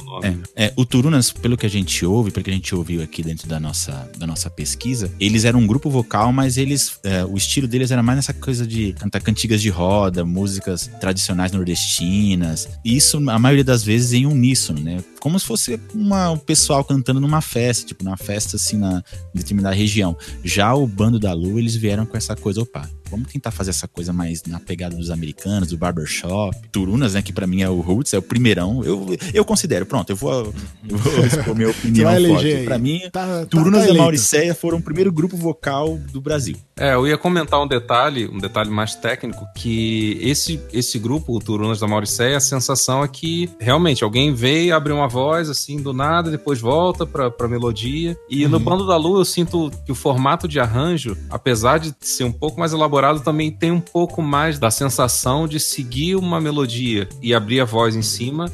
É, 0.55 0.65
é, 0.65 0.73
o 0.75 0.85
Turunas, 0.85 1.31
pelo 1.31 1.57
que 1.57 1.65
a 1.65 1.69
gente 1.69 2.05
ouve, 2.05 2.31
pelo 2.31 2.43
que 2.43 2.49
a 2.49 2.53
gente 2.53 2.73
ouviu 2.73 3.01
aqui 3.01 3.21
dentro 3.23 3.47
da 3.47 3.59
nossa, 3.59 4.09
da 4.17 4.25
nossa 4.25 4.49
pesquisa, 4.49 5.11
eles 5.19 5.45
eram 5.45 5.59
um 5.59 5.67
grupo 5.67 5.89
vocal, 5.89 6.31
mas 6.31 6.57
eles. 6.57 6.99
é, 7.03 7.23
o 7.23 7.37
estilo 7.37 7.67
deles 7.67 7.91
era 7.91 8.01
mais 8.01 8.17
nessa 8.17 8.33
coisa 8.33 8.65
de 8.65 8.93
cantar 8.93 9.21
cantigas 9.21 9.61
de 9.61 9.69
roda, 9.69 10.25
músicas 10.25 10.89
tradicionais 10.99 11.51
nordestinas. 11.51 12.67
E 12.83 12.95
isso, 12.95 13.17
a 13.29 13.39
maioria 13.39 13.63
das 13.63 13.83
vezes, 13.83 14.13
em 14.13 14.25
uníssono, 14.25 14.81
né? 14.81 14.97
Como 15.19 15.39
se 15.39 15.45
fosse 15.45 15.79
uma, 15.93 16.31
um 16.31 16.37
pessoal 16.37 16.83
cantando 16.83 17.19
numa 17.19 17.41
festa, 17.41 17.85
tipo, 17.85 18.03
numa 18.03 18.17
festa 18.17 18.55
assim 18.55 18.77
na 18.77 19.03
em 19.33 19.37
determinada 19.37 19.75
região. 19.75 20.17
Já 20.43 20.73
o 20.73 20.87
Bando 20.87 21.19
da 21.19 21.33
Lua, 21.33 21.59
eles 21.59 21.75
vieram 21.75 22.05
com 22.05 22.17
essa 22.17 22.35
coisa, 22.35 22.61
opa, 22.61 22.89
vamos 23.11 23.31
tentar 23.31 23.51
fazer 23.51 23.69
essa 23.71 23.87
coisa 23.87 24.11
mais 24.13 24.41
na 24.47 24.59
pegada 24.59 24.95
dos 24.95 25.09
americanos, 25.11 25.69
do 25.69 25.77
barbershop. 25.77 26.57
Turunas, 26.71 27.13
né, 27.13 27.21
que 27.21 27.33
pra 27.33 27.45
mim 27.45 27.61
é 27.61 27.69
o 27.69 27.79
Roots, 27.81 28.13
é 28.13 28.17
o 28.17 28.21
primeirão. 28.21 28.83
Eu, 28.83 29.15
eu 29.33 29.45
considero, 29.45 29.85
pronto, 29.85 30.09
eu 30.09 30.15
vou, 30.15 30.53
eu 30.89 30.97
vou 30.97 31.25
expor 31.25 31.55
minha 31.55 31.69
opinião 31.69 32.09
forte. 32.11 32.63
Pra 32.65 32.77
mim, 32.79 33.01
Tá- 33.11 33.25
tá- 33.41 33.45
Turunas 33.45 33.73
tá 33.73 33.79
da 33.79 33.83
eleito. 33.85 34.01
Mauricéia 34.01 34.55
foram 34.55 34.77
o 34.77 34.81
primeiro 34.81 35.11
grupo 35.11 35.35
vocal 35.37 35.97
do 36.11 36.21
Brasil. 36.21 36.55
É, 36.77 36.93
eu 36.93 37.07
ia 37.07 37.17
comentar 37.17 37.61
um 37.61 37.67
detalhe, 37.67 38.27
um 38.27 38.39
detalhe 38.39 38.69
mais 38.69 38.95
técnico, 38.95 39.45
que 39.55 40.17
esse, 40.21 40.59
esse 40.73 40.97
grupo, 40.97 41.35
o 41.35 41.39
Turunas 41.39 41.79
da 41.79 41.87
Mauricéia, 41.87 42.37
a 42.37 42.39
sensação 42.39 43.03
é 43.03 43.07
que 43.07 43.49
realmente 43.59 44.03
alguém 44.03 44.33
veio, 44.33 44.75
abre 44.75 44.91
uma 44.93 45.07
voz 45.07 45.49
assim 45.49 45.77
do 45.81 45.93
nada, 45.93 46.31
depois 46.31 46.59
volta 46.59 47.05
pra, 47.05 47.29
pra 47.29 47.47
melodia. 47.47 48.17
E 48.29 48.47
no 48.47 48.59
Bando 48.59 48.87
da 48.87 48.95
Lua 48.97 49.19
eu 49.19 49.25
sinto 49.25 49.71
que 49.85 49.91
o 49.91 49.95
formato 49.95 50.47
de 50.47 50.59
arranjo, 50.59 51.17
apesar 51.29 51.77
de 51.79 51.93
ser 51.99 52.23
um 52.23 52.31
pouco 52.31 52.59
mais 52.59 52.73
elaborado, 52.73 53.00
também 53.21 53.51
tem 53.51 53.71
um 53.71 53.81
pouco 53.81 54.21
mais 54.21 54.59
da 54.59 54.69
sensação 54.69 55.47
de 55.47 55.59
seguir 55.59 56.15
uma 56.15 56.39
melodia 56.39 57.07
e 57.21 57.33
abrir 57.33 57.59
a 57.59 57.65
voz 57.65 57.95
em 57.95 58.01
cima. 58.01 58.51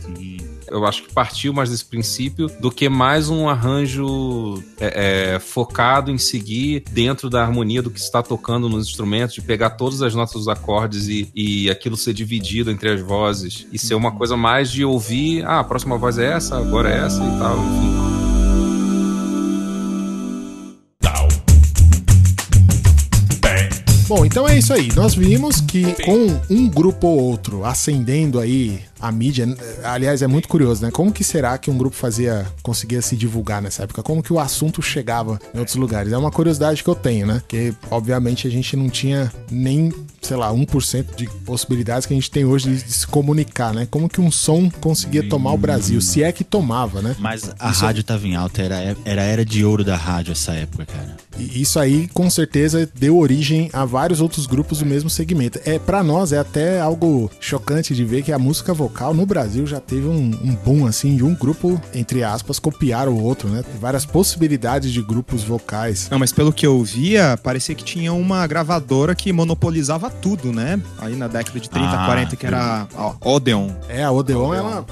Eu 0.70 0.86
acho 0.86 1.04
que 1.04 1.14
partiu 1.14 1.54
mais 1.54 1.70
desse 1.70 1.86
princípio 1.86 2.48
do 2.60 2.70
que 2.70 2.90
mais 2.90 3.30
um 3.30 3.48
arranjo 3.48 4.62
é, 4.80 5.36
é, 5.36 5.40
focado 5.40 6.12
em 6.12 6.18
seguir 6.18 6.84
dentro 6.92 7.30
da 7.30 7.42
harmonia 7.42 7.82
do 7.82 7.90
que 7.90 8.00
está 8.00 8.22
tocando 8.22 8.68
nos 8.68 8.88
instrumentos, 8.88 9.36
de 9.36 9.42
pegar 9.42 9.72
todas 9.72 10.02
as 10.02 10.14
notas 10.14 10.34
dos 10.34 10.48
acordes 10.48 11.08
e, 11.08 11.32
e 11.34 11.70
aquilo 11.70 11.96
ser 11.96 12.14
dividido 12.14 12.70
entre 12.70 12.90
as 12.90 13.02
vozes 13.02 13.66
e 13.72 13.80
ser 13.80 13.96
uma 13.96 14.12
coisa 14.12 14.36
mais 14.36 14.70
de 14.70 14.84
ouvir, 14.84 15.46
ah, 15.46 15.60
a 15.60 15.64
próxima 15.64 15.98
voz 15.98 16.18
é 16.18 16.34
essa, 16.34 16.58
agora 16.58 16.90
é 16.90 17.06
essa 17.06 17.24
e 17.24 17.40
tal, 17.40 17.58
enfim. 17.58 18.07
Bom, 24.08 24.26
então 24.26 24.48
é 24.48 24.58
isso 24.58 24.74
aí. 24.74 24.88
Nós 24.96 25.14
vimos 25.14 25.60
que 25.60 25.84
com 26.06 26.40
um 26.50 26.70
grupo 26.70 27.08
ou 27.08 27.20
outro 27.20 27.66
ascendendo 27.66 28.40
aí 28.40 28.80
a 29.00 29.12
mídia, 29.12 29.48
aliás, 29.84 30.22
é 30.22 30.28
muito 30.28 30.48
curioso, 30.48 30.84
né? 30.84 30.92
Como 30.92 31.12
que 31.12 31.24
será 31.24 31.58
que 31.58 31.70
um 31.70 31.78
grupo 31.78 31.96
fazia, 31.96 32.46
conseguia 32.62 33.02
se 33.02 33.16
divulgar 33.16 33.62
nessa 33.62 33.84
época? 33.84 34.02
Como 34.02 34.24
que 34.24 34.34
o 34.34 34.40
assunto 34.40 34.82
chegava 34.82 35.40
em 35.54 35.60
outros 35.60 35.76
lugares? 35.76 36.12
É 36.12 36.18
uma 36.18 36.32
curiosidade 36.32 36.84
que 36.84 36.90
eu 36.90 36.96
tenho, 36.96 37.28
né? 37.28 37.40
Porque, 37.40 37.74
obviamente, 37.92 38.48
a 38.48 38.52
gente 38.52 38.76
não 38.76 38.90
tinha 38.90 39.32
nem, 39.52 39.94
sei 40.22 40.36
lá, 40.36 40.52
1% 40.52 41.16
de 41.16 41.28
possibilidades 41.46 42.06
que 42.06 42.14
a 42.14 42.18
gente 42.18 42.32
tem 42.32 42.46
hoje 42.46 42.76
de, 42.76 42.92
se 42.92 43.06
comunicar, 43.08 43.74
né? 43.74 43.88
Como 43.90 44.10
que 44.10 44.20
um 44.20 44.32
som 44.32 44.70
conseguia 44.82 45.28
tomar 45.28 45.54
o 45.54 45.58
Brasil? 45.58 46.02
Se 46.02 46.24
é 46.24 46.32
que 46.32 46.44
tomava, 46.44 47.02
né? 47.02 47.16
Mas 47.20 47.52
a 47.60 47.70
rádio 47.70 48.04
tava 48.04 48.28
em 48.28 48.36
alta, 48.36 48.62
era, 48.62 48.98
era 49.06 49.22
a 49.22 49.26
era 49.26 49.46
de 49.46 49.64
ouro 49.64 49.84
da 49.84 49.96
rádio 49.96 50.32
essa 50.32 50.54
época, 50.54 50.86
cara. 50.86 51.18
E 51.38 51.62
isso 51.62 51.80
aí, 51.80 52.08
com 52.08 52.30
certeza, 52.30 52.90
deu 52.96 53.18
origem 53.18 53.70
a 53.72 53.86
vários 53.86 54.22
outros 54.22 54.48
grupos 54.48 54.80
do 54.80 54.86
mesmo 54.86 55.10
segmento. 55.10 55.60
É 55.66 55.78
para 55.78 56.04
nós 56.04 56.32
é 56.32 56.40
até 56.40 56.80
algo 56.80 57.30
chocante 57.40 57.94
de 57.94 58.04
ver 58.04 58.24
que 58.24 58.32
a 58.32 58.40
música 58.40 58.74
vocal 58.74 58.87
no 59.14 59.26
Brasil 59.26 59.66
já 59.66 59.80
teve 59.80 60.08
um, 60.08 60.32
um 60.44 60.56
boom 60.66 60.86
assim 60.86 61.16
de 61.16 61.24
um 61.24 61.34
grupo 61.34 61.80
entre 61.94 62.24
aspas 62.24 62.60
copiar 62.60 63.08
o 63.08 63.22
outro, 63.22 63.48
né? 63.50 63.64
Tem 63.64 63.80
várias 63.80 64.06
possibilidades 64.06 64.92
de 64.92 65.02
grupos 65.02 65.44
vocais. 65.44 66.10
Não, 66.10 66.20
mas 66.20 66.32
pelo 66.32 66.52
que 66.52 66.66
eu 66.66 66.84
via, 66.84 67.38
parecia 67.42 67.76
que 67.76 67.84
tinha 67.84 68.14
uma 68.14 68.46
gravadora 68.48 69.16
que 69.16 69.32
monopolizava 69.32 70.10
tudo, 70.10 70.52
né? 70.52 70.82
Aí 71.00 71.16
na 71.16 71.28
década 71.28 71.60
de 71.60 71.70
30, 71.70 71.88
Ah, 71.90 72.06
40, 72.06 72.36
que 72.36 72.46
era 72.46 72.88
a 72.96 73.14
Odeon. 73.22 73.70
É, 73.90 74.04
a 74.04 74.12
Odeon, 74.12 74.54
ela 74.54 74.86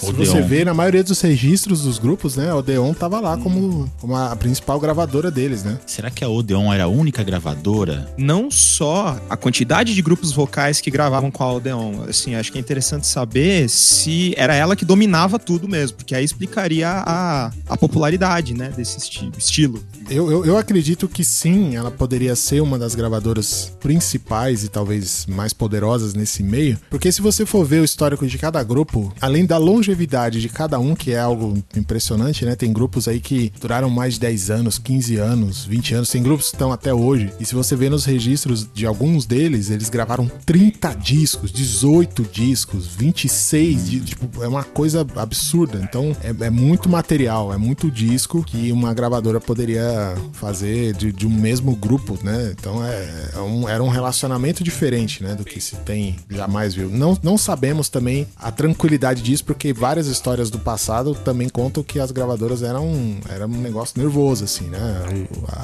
se 0.00 0.10
Odeon. 0.10 0.24
você 0.24 0.40
vê 0.42 0.64
na 0.64 0.74
maioria 0.74 1.04
dos 1.04 1.20
registros 1.20 1.82
dos 1.82 1.98
grupos, 1.98 2.36
né, 2.36 2.50
a 2.50 2.56
Odeon 2.56 2.94
tava 2.94 3.20
lá 3.20 3.36
como, 3.36 3.90
como 4.00 4.16
a 4.16 4.34
principal 4.36 4.80
gravadora 4.80 5.30
deles, 5.30 5.62
né? 5.62 5.78
Será 5.86 6.10
que 6.10 6.24
a 6.24 6.28
Odeon 6.28 6.72
era 6.72 6.84
a 6.84 6.88
única 6.88 7.22
gravadora? 7.22 8.08
Não 8.16 8.50
só 8.50 9.20
a 9.28 9.36
quantidade 9.36 9.94
de 9.94 10.02
grupos 10.02 10.32
vocais 10.32 10.80
que 10.80 10.90
gravavam 10.90 11.30
com 11.30 11.44
a 11.44 11.52
Odeon. 11.52 12.04
Assim, 12.08 12.34
acho 12.34 12.50
que 12.50 12.58
é 12.58 12.60
interessante 12.60 13.06
saber 13.06 13.68
se 13.68 14.34
era 14.36 14.54
ela 14.54 14.74
que 14.74 14.84
dominava 14.84 15.38
tudo 15.38 15.68
mesmo, 15.68 15.98
porque 15.98 16.14
aí 16.14 16.24
explicaria 16.24 16.88
a, 16.88 17.50
a 17.68 17.76
popularidade, 17.76 18.54
né, 18.54 18.72
desse 18.76 18.98
esti 18.98 19.30
estilo. 19.36 19.82
Eu, 20.08 20.30
eu, 20.30 20.44
eu 20.46 20.58
acredito 20.58 21.08
que 21.08 21.24
sim, 21.24 21.76
ela 21.76 21.90
poderia 21.90 22.34
ser 22.34 22.60
uma 22.60 22.78
das 22.78 22.94
gravadoras 22.94 23.72
principais 23.80 24.64
e 24.64 24.68
talvez 24.68 25.26
mais 25.26 25.52
poderosas 25.52 26.14
nesse 26.14 26.42
meio, 26.42 26.78
porque 26.88 27.12
se 27.12 27.20
você 27.20 27.44
for 27.46 27.64
ver 27.64 27.80
o 27.80 27.84
histórico 27.84 28.26
de 28.26 28.38
cada 28.38 28.62
grupo, 28.62 29.12
além 29.20 29.46
da 29.46 29.58
longevidade 29.94 30.40
de 30.40 30.48
cada 30.48 30.78
um, 30.78 30.94
que 30.94 31.12
é 31.12 31.18
algo 31.18 31.58
impressionante, 31.76 32.44
né? 32.44 32.54
Tem 32.54 32.72
grupos 32.72 33.08
aí 33.08 33.20
que 33.20 33.52
duraram 33.60 33.90
mais 33.90 34.14
de 34.14 34.20
10 34.20 34.50
anos, 34.50 34.78
15 34.78 35.16
anos, 35.16 35.64
20 35.64 35.94
anos, 35.94 36.08
tem 36.10 36.22
grupos 36.22 36.46
que 36.48 36.54
estão 36.54 36.72
até 36.72 36.94
hoje. 36.94 37.32
E 37.40 37.44
se 37.44 37.54
você 37.54 37.74
vê 37.74 37.88
nos 37.90 38.04
registros 38.04 38.68
de 38.72 38.86
alguns 38.86 39.26
deles, 39.26 39.68
eles 39.70 39.88
gravaram 39.88 40.30
30 40.46 40.94
discos, 40.94 41.50
18 41.50 42.22
discos, 42.32 42.86
26, 42.86 43.90
di- 43.90 44.00
tipo, 44.00 44.42
é 44.42 44.48
uma 44.48 44.62
coisa 44.64 45.04
absurda. 45.16 45.80
Então 45.82 46.16
é, 46.22 46.46
é 46.46 46.50
muito 46.50 46.88
material, 46.88 47.52
é 47.52 47.56
muito 47.56 47.90
disco 47.90 48.42
que 48.44 48.70
uma 48.70 48.94
gravadora 48.94 49.40
poderia 49.40 50.14
fazer 50.32 50.94
de, 50.94 51.10
de 51.12 51.26
um 51.26 51.30
mesmo 51.30 51.74
grupo, 51.74 52.18
né? 52.22 52.54
Então 52.58 52.84
é, 52.84 53.30
é 53.34 53.38
um- 53.40 53.68
era 53.68 53.82
um 53.82 53.88
relacionamento 53.88 54.62
diferente, 54.62 55.22
né? 55.22 55.34
Do 55.34 55.44
que 55.44 55.60
se 55.60 55.76
tem 55.76 56.16
jamais 56.30 56.74
viu. 56.74 56.88
Não, 56.88 57.18
não 57.22 57.36
sabemos 57.36 57.88
também 57.88 58.26
a 58.36 58.50
tranquilidade 58.52 59.22
disso, 59.22 59.44
porque 59.44 59.72
várias 59.80 60.06
histórias 60.08 60.50
do 60.50 60.58
passado 60.58 61.14
também 61.14 61.48
contam 61.48 61.82
que 61.82 61.98
as 61.98 62.10
gravadoras 62.10 62.62
eram, 62.62 63.16
era 63.30 63.46
um 63.46 63.60
negócio 63.62 63.98
nervoso, 63.98 64.44
assim, 64.44 64.66
né? 64.66 64.78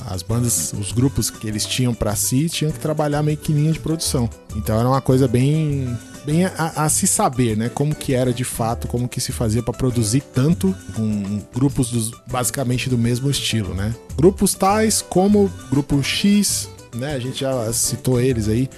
As 0.06 0.22
bandas, 0.22 0.72
os 0.72 0.90
grupos 0.90 1.28
que 1.28 1.46
eles 1.46 1.66
tinham 1.66 1.92
pra 1.92 2.16
si 2.16 2.48
tinham 2.48 2.72
que 2.72 2.78
trabalhar 2.78 3.22
meio 3.22 3.36
que 3.36 3.52
linha 3.52 3.70
de 3.70 3.78
produção. 3.78 4.28
Então 4.56 4.80
era 4.80 4.88
uma 4.88 5.02
coisa 5.02 5.28
bem 5.28 5.94
bem 6.24 6.46
a, 6.46 6.72
a 6.76 6.88
se 6.88 7.06
saber, 7.06 7.58
né? 7.58 7.68
Como 7.68 7.94
que 7.94 8.14
era 8.14 8.32
de 8.32 8.42
fato, 8.42 8.88
como 8.88 9.06
que 9.06 9.20
se 9.20 9.32
fazia 9.32 9.62
para 9.62 9.76
produzir 9.76 10.22
tanto 10.22 10.74
com 10.94 11.42
grupos 11.54 11.90
dos, 11.90 12.10
basicamente 12.26 12.88
do 12.88 12.96
mesmo 12.96 13.30
estilo, 13.30 13.74
né? 13.74 13.94
Grupos 14.16 14.54
tais 14.54 15.02
como 15.02 15.52
Grupo 15.70 16.02
X, 16.02 16.70
né? 16.94 17.14
A 17.14 17.18
gente 17.18 17.40
já 17.40 17.70
citou 17.70 18.18
eles 18.18 18.48
aí. 18.48 18.68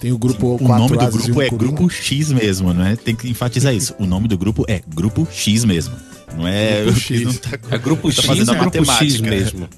Tem 0.00 0.12
o 0.12 0.18
grupo 0.18 0.56
O 0.60 0.68
nome 0.68 0.96
do 0.96 1.10
grupo 1.10 1.38
um 1.38 1.42
é. 1.42 1.48
Grupo 1.48 1.88
X 1.90 2.30
mesmo, 2.32 2.74
não 2.74 2.84
é? 2.84 2.96
Tem 2.96 3.14
que 3.14 3.28
enfatizar 3.28 3.74
isso. 3.74 3.94
O 3.98 4.06
nome 4.06 4.28
do 4.28 4.36
grupo 4.36 4.64
é 4.68 4.82
Grupo 4.86 5.26
X 5.30 5.64
mesmo. 5.64 5.94
Não 6.36 6.46
é. 6.46 6.82
Grupo 6.84 6.98
o 6.98 7.00
X. 7.00 7.22
não 7.24 7.32
tá- 7.34 7.58
É 7.70 7.78
grupo 7.78 8.08
tá 8.08 8.14
X 8.14 8.24
fazendo 8.26 8.50
a 8.50 8.54
grupo 8.54 8.76
X 8.78 8.86
matemática. 8.86 9.30
mesmo? 9.30 9.68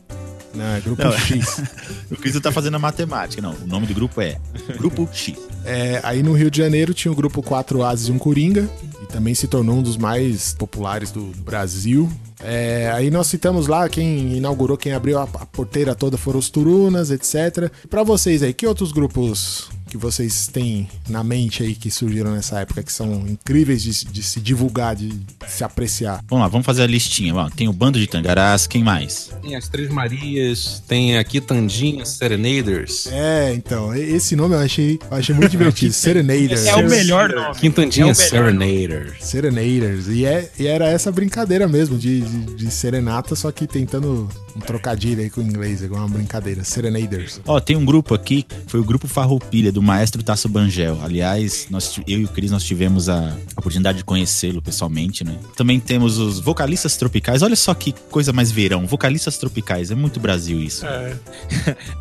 Não, 0.55 0.65
é 0.65 0.81
Grupo 0.81 1.05
Não, 1.05 1.13
X. 1.13 1.63
O 2.11 2.17
Cris 2.17 2.35
não 2.35 2.41
tá 2.41 2.51
fazendo 2.51 2.77
a 2.77 2.79
matemática, 2.79 3.43
não. 3.43 3.55
O 3.63 3.67
nome 3.67 3.87
do 3.87 3.93
grupo 3.93 4.21
é 4.23 4.39
Grupo 4.79 5.07
X. 5.13 5.37
É, 5.65 6.01
aí 6.03 6.23
no 6.23 6.33
Rio 6.33 6.51
de 6.51 6.57
Janeiro 6.59 6.95
tinha 6.95 7.13
o 7.13 7.15
grupo 7.15 7.43
Quatro 7.43 7.83
Ases 7.83 8.09
e 8.09 8.13
um 8.13 8.19
Coringa, 8.19 8.69
e 9.03 9.07
também 9.07 9.35
se 9.35 9.47
tornou 9.47 9.77
um 9.79 9.83
dos 9.83 9.97
mais 9.99 10.55
populares 10.55 11.11
do 11.11 11.33
Brasil. 11.45 12.11
É, 12.43 12.91
aí 12.95 13.11
nós 13.11 13.27
citamos 13.27 13.67
lá 13.67 13.89
quem 13.89 14.37
inaugurou, 14.37 14.77
quem 14.79 14.93
abriu 14.93 15.19
a, 15.19 15.25
a 15.25 15.45
porteira 15.47 15.95
toda 15.95 16.17
foram 16.17 16.39
os 16.39 16.49
Turunas, 16.49 17.11
etc. 17.11 17.71
Pra 17.91 18.03
vocês 18.03 18.43
aí, 18.43 18.55
que 18.55 18.67
outros 18.67 18.93
grupos 18.93 19.69
que 19.89 19.97
vocês 19.97 20.49
têm 20.49 20.89
na 21.09 21.23
mente 21.23 21.63
aí 21.63 21.75
que 21.75 21.91
surgiram 21.91 22.33
nessa 22.33 22.61
época 22.61 22.83
que 22.83 22.93
são 22.93 23.27
incríveis 23.27 23.83
de, 23.83 24.05
de 24.07 24.23
se 24.23 24.41
divulgar, 24.41 24.97
de 24.97 25.13
se 25.47 25.65
apreciar? 25.65 26.23
Vamos 26.29 26.43
lá, 26.43 26.49
vamos 26.49 26.67
fazer 26.67 26.83
a 26.83 26.87
listinha. 26.87 27.35
Ó, 27.35 27.49
tem 27.51 27.69
o 27.69 27.73
Bando 27.73 27.99
de 27.99 28.07
Tangarás, 28.07 28.67
quem 28.67 28.83
mais? 28.83 29.31
Tem 29.43 29.57
as 29.57 29.69
Três 29.69 29.89
Marias, 29.91 30.83
tem 30.87 31.19
aqui 31.19 31.41
Tandinha, 31.41 32.05
Serenaders. 32.05 33.07
É, 33.09 33.53
então, 33.55 33.95
esse 33.95 34.35
nome 34.37 34.55
eu 34.55 34.61
achei, 34.61 34.99
eu 35.11 35.17
achei 35.17 35.35
muito 35.35 35.51
divertido. 35.51 35.93
Serenaders. 35.95 36.67
É 36.67 36.77
o 36.77 36.89
melhor 36.89 37.29
nome. 37.29 37.55
Quintandinha 37.57 38.11
É 38.11 38.15
Serenaders. 38.15 39.25
Serenaders. 39.25 40.09
E, 40.09 40.25
é, 40.25 40.51
e 40.59 40.67
era 40.67 40.87
essa 40.87 41.11
brincadeira 41.13 41.69
mesmo 41.69 41.99
de, 41.99 42.21
de, 42.21 42.55
de 42.57 42.71
serenata, 42.71 43.35
só 43.35 43.51
que 43.53 43.67
tentando 43.67 44.29
um 44.57 44.61
trocadilho 44.61 45.23
aí 45.23 45.31
com 45.31 45.41
o 45.41 45.45
inglês, 45.45 45.83
igual 45.83 46.01
uma 46.01 46.09
brincadeira. 46.09 46.65
Serenaders. 46.65 47.41
Ó, 47.47 47.61
tem 47.61 47.77
um 47.77 47.85
grupo 47.85 48.15
aqui, 48.15 48.47
foi 48.67 48.81
o 48.81 48.85
grupo 48.85 49.07
Farroupilha, 49.07 49.71
do 49.77 49.83
maestro 49.83 50.23
Tasso 50.23 50.49
Bangel. 50.49 50.99
Aliás, 51.03 51.67
nós, 51.69 52.01
eu 52.09 52.21
e 52.21 52.25
o 52.25 52.29
Cris, 52.29 52.51
nós 52.51 52.65
tivemos 52.65 53.11
a 53.11 53.37
oportunidade 53.55 53.99
de 53.99 54.05
conhecê-lo 54.05 54.63
pessoalmente, 54.63 55.23
né? 55.23 55.37
Também 55.55 55.79
temos 55.79 56.17
os 56.17 56.41
vocalistas 56.41 56.97
tropicais. 56.97 57.43
Olha 57.43 57.55
só 57.55 57.75
que 57.75 57.93
coisa 58.11 58.33
mais 58.33 58.51
verão. 58.51 58.87
Vocalistas 58.87 59.37
tropicais. 59.37 59.91
É 59.91 59.95
muito 59.95 60.19
Brasil 60.19 60.63
isso. 60.63 60.87
É, 60.87 61.15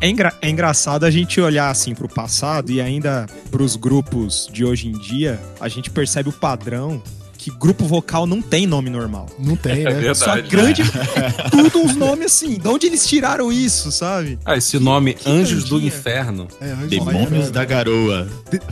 engra- 0.08 0.34
é 0.40 0.48
engraçado 0.48 1.04
a 1.04 1.10
gente 1.10 1.38
olhar 1.38 1.68
assim 1.68 1.94
pro 1.94 2.08
passado 2.08 2.72
e 2.72 2.80
ainda 2.80 3.26
pros 3.50 3.76
grupos 3.76 4.48
de 4.50 4.64
hoje 4.64 4.88
em 4.88 4.92
dia, 4.92 5.38
a 5.60 5.68
gente 5.68 5.90
percebe 5.90 6.30
o 6.30 6.32
padrão 6.32 7.02
que 7.46 7.50
grupo 7.52 7.84
vocal 7.84 8.26
não 8.26 8.42
tem 8.42 8.66
nome 8.66 8.90
normal. 8.90 9.26
Não 9.38 9.54
tem, 9.54 9.84
né? 9.84 9.90
verdade. 9.92 10.18
Só 10.18 10.34
grande. 10.42 10.82
tudo 11.48 11.78
uns 11.78 11.94
nomes 11.94 12.26
assim. 12.26 12.58
De 12.58 12.66
onde 12.66 12.88
eles 12.88 13.06
tiraram 13.06 13.52
isso, 13.52 13.92
sabe? 13.92 14.36
Ah, 14.44 14.56
esse 14.56 14.80
nome 14.80 15.14
que 15.14 15.30
Anjos 15.30 15.62
do. 15.62 15.80
Inferno. 15.80 16.48
É, 16.60 16.72
antes 16.72 16.88
Demônios 16.88 17.50
da 17.52 17.64
Garoa. 17.64 18.26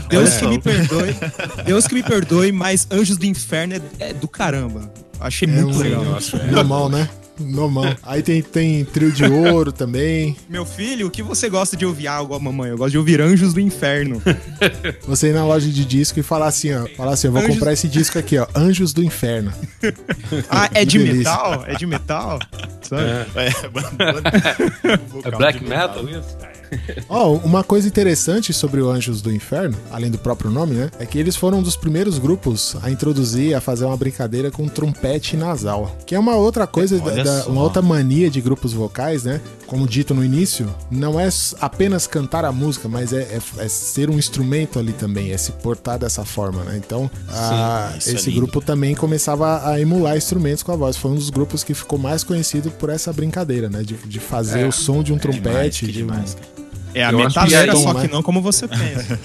Deus 0.08 0.30
É. 0.34 0.38
que 0.40 0.46
me 0.48 0.58
perdoe. 0.58 1.16
Deus 1.64 1.86
que 1.86 1.94
me 1.94 2.02
perdoe, 2.02 2.50
mas 2.50 2.88
Anjos 2.90 3.16
do 3.16 3.26
Inferno 3.26 3.74
é, 3.74 3.80
é 4.00 4.12
do 4.12 4.26
caramba. 4.26 4.92
Achei 5.20 5.46
É 5.48 5.52
muito 5.52 5.78
um- 5.78 5.80
legal. 5.80 6.04
Normal, 6.50 6.88
né? 6.88 7.08
Normal. 7.38 7.96
Aí 8.02 8.22
tem, 8.22 8.40
tem 8.42 8.84
trio 8.84 9.10
de 9.10 9.24
ouro 9.24 9.72
também. 9.72 10.36
Meu 10.48 10.64
filho, 10.64 11.08
o 11.08 11.10
que 11.10 11.22
você 11.22 11.48
gosta 11.48 11.76
de 11.76 11.84
ouvir? 11.84 12.06
Ah, 12.08 12.18
eu 12.18 12.26
gosto- 12.26 12.42
mamãe, 12.44 12.70
eu 12.70 12.78
gosto 12.78 12.92
de 12.92 12.98
ouvir 12.98 13.20
Anjos 13.20 13.52
do 13.52 13.60
Inferno. 13.60 14.22
Você 15.06 15.30
ir 15.30 15.34
na 15.34 15.44
loja 15.44 15.68
de 15.68 15.84
disco 15.84 16.20
e 16.20 16.22
falar 16.22 16.46
assim, 16.46 16.72
ó. 16.72 16.86
Falar 16.96 17.12
assim, 17.14 17.26
eu 17.26 17.32
vou 17.32 17.42
Anjos- 17.42 17.54
comprar 17.54 17.72
esse 17.72 17.88
disco 17.88 18.18
aqui, 18.18 18.38
ó. 18.38 18.46
Anjos 18.54 18.92
do 18.92 19.02
Inferno. 19.02 19.52
Ah, 20.48 20.68
é 20.74 20.84
de 20.84 20.98
delícia. 20.98 21.30
metal? 21.32 21.64
É 21.66 21.74
de 21.74 21.86
metal? 21.86 22.38
Sabe? 22.82 23.02
É 23.02 23.26
black 25.36 25.64
metal 25.64 26.08
isso? 26.08 26.36
Ó, 27.08 27.32
uma 27.36 27.62
coisa 27.64 27.86
interessante 27.88 28.52
sobre 28.52 28.80
o 28.80 28.90
Anjos 28.90 29.20
do 29.22 29.32
Inferno, 29.32 29.76
além 29.90 30.10
do 30.10 30.18
próprio 30.18 30.50
nome, 30.50 30.74
né? 30.74 30.90
É 30.98 31.06
que 31.06 31.18
eles 31.18 31.36
foram 31.36 31.58
um 31.58 31.62
dos 31.62 31.76
primeiros 31.76 32.18
grupos 32.18 32.76
a 32.82 32.90
introduzir, 32.90 33.54
a 33.54 33.60
fazer 33.60 33.84
uma 33.84 33.96
brincadeira 33.96 34.50
com 34.50 34.66
trompete 34.68 35.36
nasal. 35.36 35.96
Que 36.06 36.14
é 36.14 36.18
uma 36.18 36.36
outra 36.36 36.66
coisa, 36.66 36.98
da- 36.98 37.22
da- 37.22 37.46
uma 37.46 37.62
outra 37.62 37.82
mania 37.82 38.30
de 38.30 38.40
grupos 38.40 38.72
vocais, 38.72 39.24
né? 39.24 39.40
Como 39.66 39.86
dito 39.88 40.14
no 40.14 40.24
início, 40.24 40.72
não 40.90 41.18
é 41.18 41.28
apenas 41.60 42.06
cantar 42.06 42.44
a 42.44 42.52
música, 42.52 42.88
mas 42.88 43.12
é, 43.12 43.22
é- 43.22 43.64
é 43.64 43.68
ser 43.68 44.10
um 44.10 44.18
instrumento 44.18 44.78
ali 44.78 44.92
também, 44.92 45.32
é 45.32 45.36
se 45.38 45.52
portar 45.52 45.98
dessa 45.98 46.24
forma, 46.24 46.62
né? 46.64 46.80
Então, 46.84 47.10
a- 47.28 47.94
isso 47.98 48.10
é 48.10 48.12
esse 48.14 48.28
lindo. 48.30 48.42
grupo 48.42 48.60
também 48.60 48.94
começava 48.94 49.68
a 49.68 49.80
emular 49.80 50.16
instrumentos 50.16 50.62
com 50.62 50.72
a 50.72 50.76
voz. 50.76 50.96
Foi 50.96 51.10
um 51.10 51.14
dos 51.14 51.30
grupos 51.30 51.64
que 51.64 51.74
ficou 51.74 51.98
mais 51.98 52.22
conhecido 52.22 52.70
por 52.72 52.90
essa 52.90 53.12
brincadeira, 53.12 53.68
né? 53.68 53.82
De, 53.82 53.94
de 53.94 54.20
fazer 54.20 54.60
É, 54.60 54.66
o 54.66 54.72
som 54.72 55.02
de 55.02 55.12
um 55.12 55.16
Demais, 55.16 55.40
trompete, 55.42 55.86
que 55.86 55.92
de 55.92 56.02
um- 56.04 56.06
demais. 56.06 56.36
É 56.94 57.04
a 57.04 57.10
Eu 57.10 57.18
que 57.18 57.24
metaleira, 57.24 57.72
é 57.72 57.76
só 57.76 57.92
que 57.94 58.02
né? 58.02 58.08
não 58.12 58.22
como 58.22 58.40
você 58.40 58.66
pensa. 58.68 59.18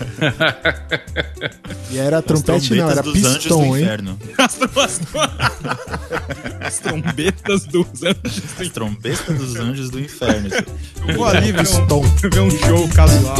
E 1.92 1.98
era 2.00 2.22
trompete, 2.22 2.74
não, 2.74 2.90
era 2.90 3.04
trombetas 3.04 3.14
dos 3.24 3.26
anjos 3.26 3.34
do 3.34 3.40
pistão, 3.60 3.78
hein? 3.78 3.84
inferno. 3.84 4.20
As, 4.38 4.60
as- 4.62 5.02
as 6.62 6.80
trombetas 6.80 7.66
dos 7.66 7.88
anjos. 8.04 8.44
As 8.60 8.70
trombetas 8.70 9.38
dos 9.38 9.56
anjos 9.56 9.90
do 9.90 10.00
inferno. 10.00 10.50
Eu 11.08 11.16
vou 11.16 11.26
ali 11.26 11.52
ver 11.52 11.68
um, 11.68 12.30
ver 12.30 12.40
um 12.42 12.50
show 12.52 12.88
casual. 12.90 13.36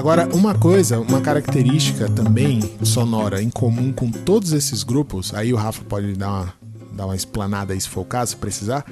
Agora, 0.00 0.26
uma 0.34 0.54
coisa, 0.54 0.98
uma 0.98 1.20
característica 1.20 2.08
também 2.08 2.58
sonora 2.82 3.42
em 3.42 3.50
comum 3.50 3.92
com 3.92 4.10
todos 4.10 4.54
esses 4.54 4.82
grupos, 4.82 5.34
aí 5.34 5.52
o 5.52 5.56
Rafa 5.56 5.84
pode 5.84 6.14
dar 6.14 6.30
uma, 6.30 6.54
dar 6.94 7.04
uma 7.04 7.14
explanada 7.14 7.74
aí 7.74 7.80
se 7.82 7.86
for 7.86 8.00
o 8.00 8.04
caso, 8.06 8.30
se 8.30 8.36
precisar, 8.38 8.82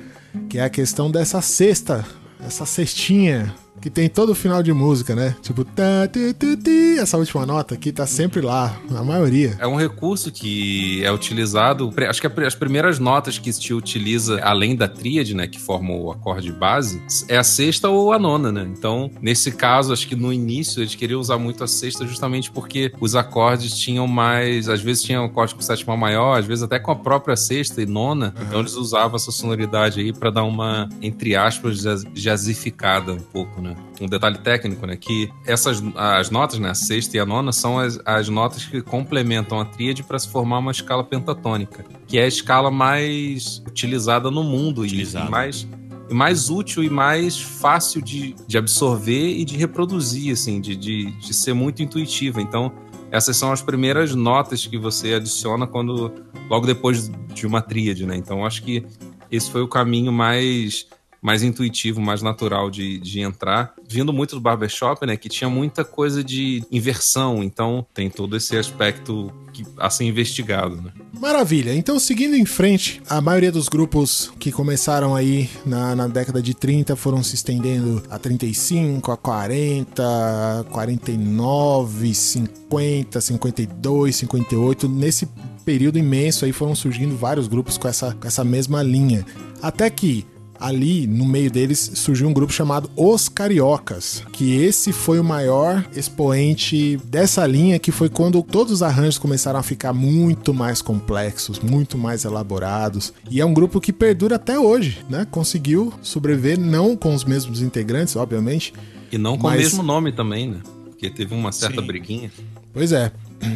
que 0.50 0.58
é 0.58 0.64
a 0.64 0.68
questão 0.68 1.10
dessa 1.10 1.40
cesta, 1.40 2.04
essa 2.38 2.66
cestinha 2.66 3.54
que 3.80 3.90
tem 3.90 4.08
todo 4.08 4.30
o 4.30 4.34
final 4.34 4.62
de 4.62 4.72
música, 4.72 5.14
né? 5.14 5.36
Tipo, 5.42 5.64
tá, 5.64 6.08
ti, 6.08 6.98
essa 6.98 7.16
última 7.16 7.46
nota 7.46 7.74
aqui 7.74 7.92
tá 7.92 8.06
sempre 8.06 8.40
lá, 8.40 8.76
a 8.94 9.02
maioria. 9.04 9.56
É 9.58 9.66
um 9.66 9.76
recurso 9.76 10.30
que 10.32 11.02
é 11.04 11.12
utilizado. 11.12 11.92
Acho 12.08 12.20
que 12.20 12.26
as 12.44 12.54
primeiras 12.54 12.98
notas 12.98 13.38
que 13.38 13.52
se 13.52 13.72
utiliza, 13.72 14.40
além 14.42 14.74
da 14.76 14.88
tríade, 14.88 15.34
né, 15.34 15.46
que 15.46 15.60
forma 15.60 15.94
o 15.94 16.10
acorde 16.10 16.52
base, 16.52 17.00
é 17.28 17.36
a 17.36 17.44
sexta 17.44 17.88
ou 17.88 18.12
a 18.12 18.18
nona, 18.18 18.50
né? 18.50 18.66
Então, 18.76 19.10
nesse 19.20 19.52
caso, 19.52 19.92
acho 19.92 20.06
que 20.08 20.16
no 20.16 20.32
início 20.32 20.80
eles 20.82 20.94
queriam 20.94 21.20
usar 21.20 21.38
muito 21.38 21.62
a 21.62 21.68
sexta 21.68 22.06
justamente 22.06 22.50
porque 22.50 22.92
os 23.00 23.14
acordes 23.14 23.76
tinham 23.76 24.06
mais. 24.06 24.68
Às 24.68 24.80
vezes 24.80 25.02
tinham 25.02 25.24
acorde 25.24 25.54
com 25.54 25.60
sétima 25.62 25.96
maior, 25.96 26.38
às 26.38 26.44
vezes 26.46 26.62
até 26.64 26.78
com 26.78 26.90
a 26.90 26.96
própria 26.96 27.36
sexta 27.36 27.80
e 27.82 27.86
nona. 27.86 28.34
Então, 28.46 28.60
eles 28.60 28.74
usavam 28.74 29.16
essa 29.16 29.30
sonoridade 29.30 30.00
aí 30.00 30.12
pra 30.12 30.30
dar 30.30 30.44
uma, 30.44 30.88
entre 31.02 31.36
aspas, 31.36 31.80
jaz- 31.80 32.04
jazificada 32.14 33.12
um 33.12 33.18
pouco, 33.20 33.60
né? 33.60 33.67
Um 34.00 34.06
detalhe 34.06 34.38
técnico, 34.38 34.86
né? 34.86 34.96
Que 34.96 35.30
essas 35.46 35.82
as 35.94 36.30
notas, 36.30 36.58
né? 36.58 36.70
A 36.70 36.74
sexta 36.74 37.16
e 37.16 37.20
a 37.20 37.26
nona 37.26 37.52
são 37.52 37.78
as, 37.78 38.00
as 38.04 38.28
notas 38.28 38.64
que 38.64 38.80
complementam 38.82 39.60
a 39.60 39.64
tríade 39.64 40.02
para 40.02 40.18
se 40.18 40.28
formar 40.28 40.58
uma 40.58 40.70
escala 40.70 41.02
pentatônica, 41.04 41.84
que 42.06 42.18
é 42.18 42.24
a 42.24 42.28
escala 42.28 42.70
mais 42.70 43.62
utilizada 43.66 44.30
no 44.30 44.42
mundo 44.44 44.84
e- 44.84 44.88
Utilizada. 44.88 45.26
e 45.26 45.30
mais 45.30 45.66
mais 46.10 46.48
útil 46.48 46.82
e 46.82 46.88
mais 46.88 47.38
fácil 47.38 48.00
de, 48.00 48.34
de 48.46 48.56
absorver 48.56 49.28
e 49.36 49.44
de 49.44 49.58
reproduzir, 49.58 50.32
assim, 50.32 50.58
de, 50.58 50.74
de, 50.74 51.10
de 51.18 51.34
ser 51.34 51.52
muito 51.52 51.82
intuitiva. 51.82 52.40
Então, 52.40 52.72
essas 53.10 53.36
são 53.36 53.52
as 53.52 53.60
primeiras 53.60 54.14
notas 54.14 54.66
que 54.66 54.78
você 54.78 55.12
adiciona 55.12 55.66
quando 55.66 56.10
logo 56.48 56.66
depois 56.66 57.10
de 57.34 57.46
uma 57.46 57.60
tríade, 57.60 58.06
né? 58.06 58.16
Então, 58.16 58.46
acho 58.46 58.62
que 58.62 58.86
esse 59.30 59.50
foi 59.50 59.60
o 59.60 59.68
caminho 59.68 60.10
mais 60.10 60.86
mais 61.20 61.42
intuitivo, 61.42 62.00
mais 62.00 62.22
natural 62.22 62.70
de, 62.70 62.98
de 62.98 63.20
entrar. 63.20 63.74
Vindo 63.88 64.12
muito 64.12 64.34
do 64.34 64.40
barbershop, 64.40 65.04
né? 65.06 65.16
Que 65.16 65.28
tinha 65.28 65.50
muita 65.50 65.84
coisa 65.84 66.22
de 66.22 66.64
inversão. 66.70 67.42
Então, 67.42 67.86
tem 67.92 68.08
todo 68.08 68.36
esse 68.36 68.56
aspecto 68.56 69.32
que, 69.52 69.64
a 69.78 69.90
ser 69.90 70.04
investigado, 70.04 70.76
né? 70.76 70.92
Maravilha. 71.18 71.74
Então, 71.74 71.98
seguindo 71.98 72.36
em 72.36 72.44
frente, 72.44 73.02
a 73.08 73.20
maioria 73.20 73.50
dos 73.50 73.68
grupos 73.68 74.32
que 74.38 74.52
começaram 74.52 75.14
aí 75.14 75.50
na, 75.66 75.96
na 75.96 76.06
década 76.06 76.40
de 76.40 76.54
30 76.54 76.94
foram 76.96 77.22
se 77.22 77.34
estendendo 77.34 78.02
a 78.08 78.18
35, 78.18 79.10
a 79.10 79.16
40, 79.16 80.66
49, 80.70 82.14
50, 82.14 83.20
52, 83.20 84.16
58. 84.16 84.88
Nesse 84.88 85.28
período 85.64 85.98
imenso 85.98 86.44
aí 86.44 86.52
foram 86.52 86.74
surgindo 86.74 87.16
vários 87.16 87.48
grupos 87.48 87.76
com 87.76 87.88
essa, 87.88 88.14
com 88.14 88.26
essa 88.26 88.44
mesma 88.44 88.82
linha. 88.82 89.26
Até 89.60 89.90
que 89.90 90.24
ali 90.60 91.06
no 91.06 91.24
meio 91.24 91.50
deles 91.50 91.92
surgiu 91.94 92.28
um 92.28 92.32
grupo 92.32 92.52
chamado 92.52 92.90
Os 92.96 93.28
Cariocas, 93.28 94.22
que 94.32 94.54
esse 94.56 94.92
foi 94.92 95.18
o 95.20 95.24
maior 95.24 95.84
expoente 95.94 96.96
dessa 97.04 97.46
linha, 97.46 97.78
que 97.78 97.92
foi 97.92 98.08
quando 98.08 98.42
todos 98.42 98.72
os 98.72 98.82
arranjos 98.82 99.18
começaram 99.18 99.58
a 99.58 99.62
ficar 99.62 99.92
muito 99.92 100.52
mais 100.52 100.82
complexos, 100.82 101.58
muito 101.60 101.96
mais 101.96 102.24
elaborados. 102.24 103.12
E 103.30 103.40
é 103.40 103.44
um 103.44 103.54
grupo 103.54 103.80
que 103.80 103.92
perdura 103.92 104.36
até 104.36 104.58
hoje, 104.58 104.98
né? 105.08 105.26
Conseguiu 105.30 105.92
sobreviver, 106.02 106.58
não 106.58 106.96
com 106.96 107.14
os 107.14 107.24
mesmos 107.24 107.62
integrantes, 107.62 108.16
obviamente. 108.16 108.72
E 109.12 109.18
não 109.18 109.36
com 109.36 109.44
Mas- 109.44 109.56
o 109.60 109.62
mesmo 109.62 109.82
nome 109.82 110.12
também, 110.12 110.50
né? 110.50 110.58
Porque 110.84 111.08
teve 111.10 111.34
uma 111.34 111.52
certa 111.52 111.80
Sim. 111.80 111.86
briguinha. 111.86 112.30
Pois 112.72 112.92
é. 112.92 113.12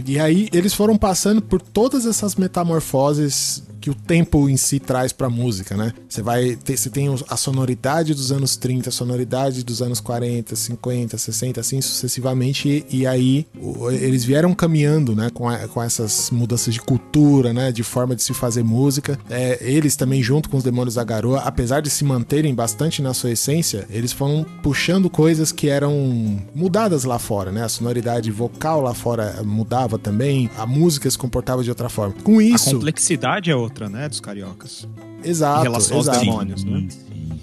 E 0.06 0.18
aí 0.18 0.48
eles 0.52 0.72
foram 0.74 0.96
passando 0.96 1.42
por 1.42 1.60
todas 1.60 2.06
essas 2.06 2.36
metamorfoses 2.36 3.62
que 3.82 3.90
o 3.90 3.94
tempo 3.94 4.48
em 4.48 4.56
si 4.56 4.78
traz 4.78 5.12
pra 5.12 5.28
música, 5.28 5.76
né? 5.76 5.92
Você 6.08 6.22
vai 6.22 6.54
ter, 6.56 6.76
você 6.76 6.88
tem 6.88 7.08
a 7.28 7.36
sonoridade 7.36 8.14
dos 8.14 8.30
anos 8.30 8.56
30, 8.56 8.88
a 8.88 8.92
sonoridade 8.92 9.64
dos 9.64 9.82
anos 9.82 9.98
40, 10.00 10.54
50, 10.54 11.18
60, 11.18 11.60
assim 11.60 11.80
sucessivamente, 11.80 12.86
e, 12.90 12.98
e 13.00 13.06
aí 13.06 13.46
o- 13.60 13.90
eles 13.90 14.24
vieram 14.24 14.54
caminhando, 14.54 15.14
né, 15.16 15.30
com, 15.34 15.48
a- 15.48 15.66
com 15.68 15.82
essas 15.82 16.30
mudanças 16.30 16.72
de 16.72 16.80
cultura, 16.80 17.52
né, 17.52 17.72
de 17.72 17.82
forma 17.82 18.14
de 18.14 18.22
se 18.22 18.32
fazer 18.32 18.62
música. 18.62 19.18
É, 19.28 19.58
eles 19.60 19.96
também 19.96 20.22
junto 20.22 20.48
com 20.48 20.56
os 20.56 20.62
Demônios 20.62 20.94
da 20.94 21.02
Garoa, 21.04 21.40
apesar 21.40 21.80
de 21.80 21.90
se 21.90 22.04
manterem 22.04 22.54
bastante 22.54 23.02
na 23.02 23.12
sua 23.12 23.32
essência, 23.32 23.86
eles 23.90 24.12
foram 24.12 24.46
puxando 24.62 25.10
coisas 25.10 25.50
que 25.50 25.68
eram 25.68 26.40
mudadas 26.54 27.04
lá 27.04 27.18
fora, 27.18 27.50
né? 27.50 27.64
A 27.64 27.68
sonoridade 27.68 28.30
vocal 28.30 28.80
lá 28.80 28.94
fora 28.94 29.42
mudava 29.44 29.98
também, 29.98 30.48
a 30.56 30.64
música 30.66 31.10
se 31.10 31.18
comportava 31.18 31.64
de 31.64 31.70
outra 31.70 31.88
forma. 31.88 32.14
Com 32.22 32.38
A 32.38 32.42
isso, 32.44 32.70
complexidade 32.72 33.50
é 33.50 33.56
outra, 33.56 33.71
né, 33.88 34.08
dos 34.08 34.20
cariocas. 34.20 34.86
exato, 35.24 35.60
em 35.60 35.62
relação 35.64 35.96
aos 35.98 36.06
exato, 36.06 36.20
demônios, 36.20 36.64
né? 36.64 36.86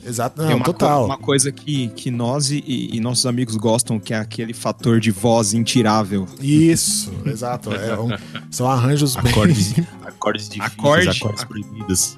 Exato, 0.06 0.38
Tem 0.42 0.50
não, 0.52 0.56
uma, 0.58 0.66
co- 0.66 0.72
total. 0.74 1.06
uma 1.06 1.18
coisa 1.18 1.52
que, 1.52 1.90
que 1.90 2.10
nós 2.10 2.50
e, 2.52 2.64
e 2.66 3.00
nossos 3.00 3.26
amigos 3.26 3.56
gostam, 3.58 4.00
que 4.00 4.14
é 4.14 4.18
aquele 4.18 4.54
fator 4.54 5.00
de 5.00 5.12
voz 5.12 5.54
intirável. 5.54 6.26
Isso, 6.42 7.12
exato. 7.26 7.72
é 7.74 8.00
um- 8.00 8.10
são 8.50 8.68
arranjos 8.70 9.16
bem 9.16 9.32
Acordes, 9.32 9.74
acordes 10.02 10.50
difíceis, 10.50 10.74
Acorde- 10.80 11.10
acordes 11.10 11.44
proibidos. 11.44 12.18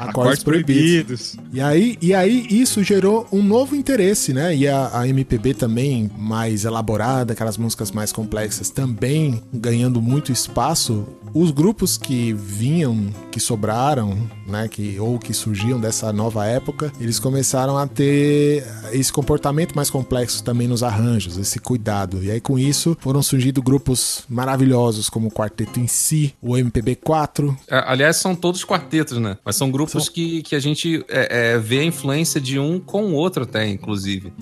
Acordes 0.00 0.42
proibidos. 0.42 1.36
E 1.52 1.60
aí, 1.60 1.96
e 2.02 2.12
aí 2.12 2.46
isso 2.50 2.82
gerou 2.82 3.26
um 3.32 3.42
novo 3.42 3.76
interesse, 3.76 4.32
né? 4.32 4.54
E 4.54 4.66
a, 4.66 4.90
a 5.00 5.08
MPB 5.08 5.54
também 5.54 6.10
mais 6.18 6.64
elaborada, 6.64 7.32
aquelas 7.32 7.56
músicas 7.56 7.90
mais 7.92 8.12
complexas 8.12 8.70
também 8.70 9.40
ganhando 9.52 10.02
muito 10.02 10.32
espaço. 10.32 11.06
Os 11.34 11.50
grupos 11.50 11.96
que 11.96 12.32
vinham, 12.32 13.08
que 13.30 13.40
sobraram, 13.40 14.16
né, 14.46 14.68
que 14.68 14.98
ou 14.98 15.18
que 15.18 15.32
surgiam 15.32 15.78
dessa 15.78 16.12
nova 16.12 16.46
época, 16.46 16.92
eles 17.00 17.18
começaram 17.18 17.76
a 17.76 17.86
ter 17.86 18.64
esse 18.92 19.12
comportamento 19.12 19.74
mais 19.74 19.90
complexo 19.90 20.42
também 20.42 20.66
nos 20.66 20.82
arranjos, 20.82 21.36
esse 21.36 21.58
cuidado. 21.58 22.22
E 22.22 22.30
aí 22.30 22.40
com 22.40 22.58
isso 22.58 22.96
foram 23.00 23.22
surgindo 23.22 23.62
grupos 23.62 24.24
maravilhosos 24.28 25.08
como 25.08 25.28
o 25.28 25.30
Quarteto 25.30 25.78
em 25.78 25.86
Si, 25.86 26.34
o 26.40 26.52
MPB4, 26.52 27.56
É, 27.70 27.84
aliás, 27.86 28.16
são 28.16 28.34
todos 28.34 28.64
quartetos, 28.64 29.18
né? 29.18 29.36
Mas 29.44 29.56
são 29.56 29.70
grupos 29.70 30.08
que, 30.08 30.42
que 30.42 30.54
a 30.54 30.60
gente 30.60 31.04
é, 31.08 31.52
é, 31.52 31.58
vê 31.58 31.80
a 31.80 31.84
influência 31.84 32.40
de 32.40 32.58
um 32.58 32.80
com 32.80 33.04
o 33.04 33.14
outro 33.14 33.42
até, 33.44 33.68
inclusive. 33.68 34.32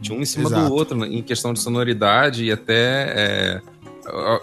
De 0.00 0.12
um 0.12 0.20
em 0.20 0.24
cima 0.24 0.48
Exato. 0.48 0.68
do 0.68 0.74
outro, 0.74 0.98
né? 0.98 1.06
em 1.06 1.22
questão 1.22 1.52
de 1.52 1.60
sonoridade 1.60 2.44
e 2.44 2.52
até... 2.52 3.14
é, 3.16 3.73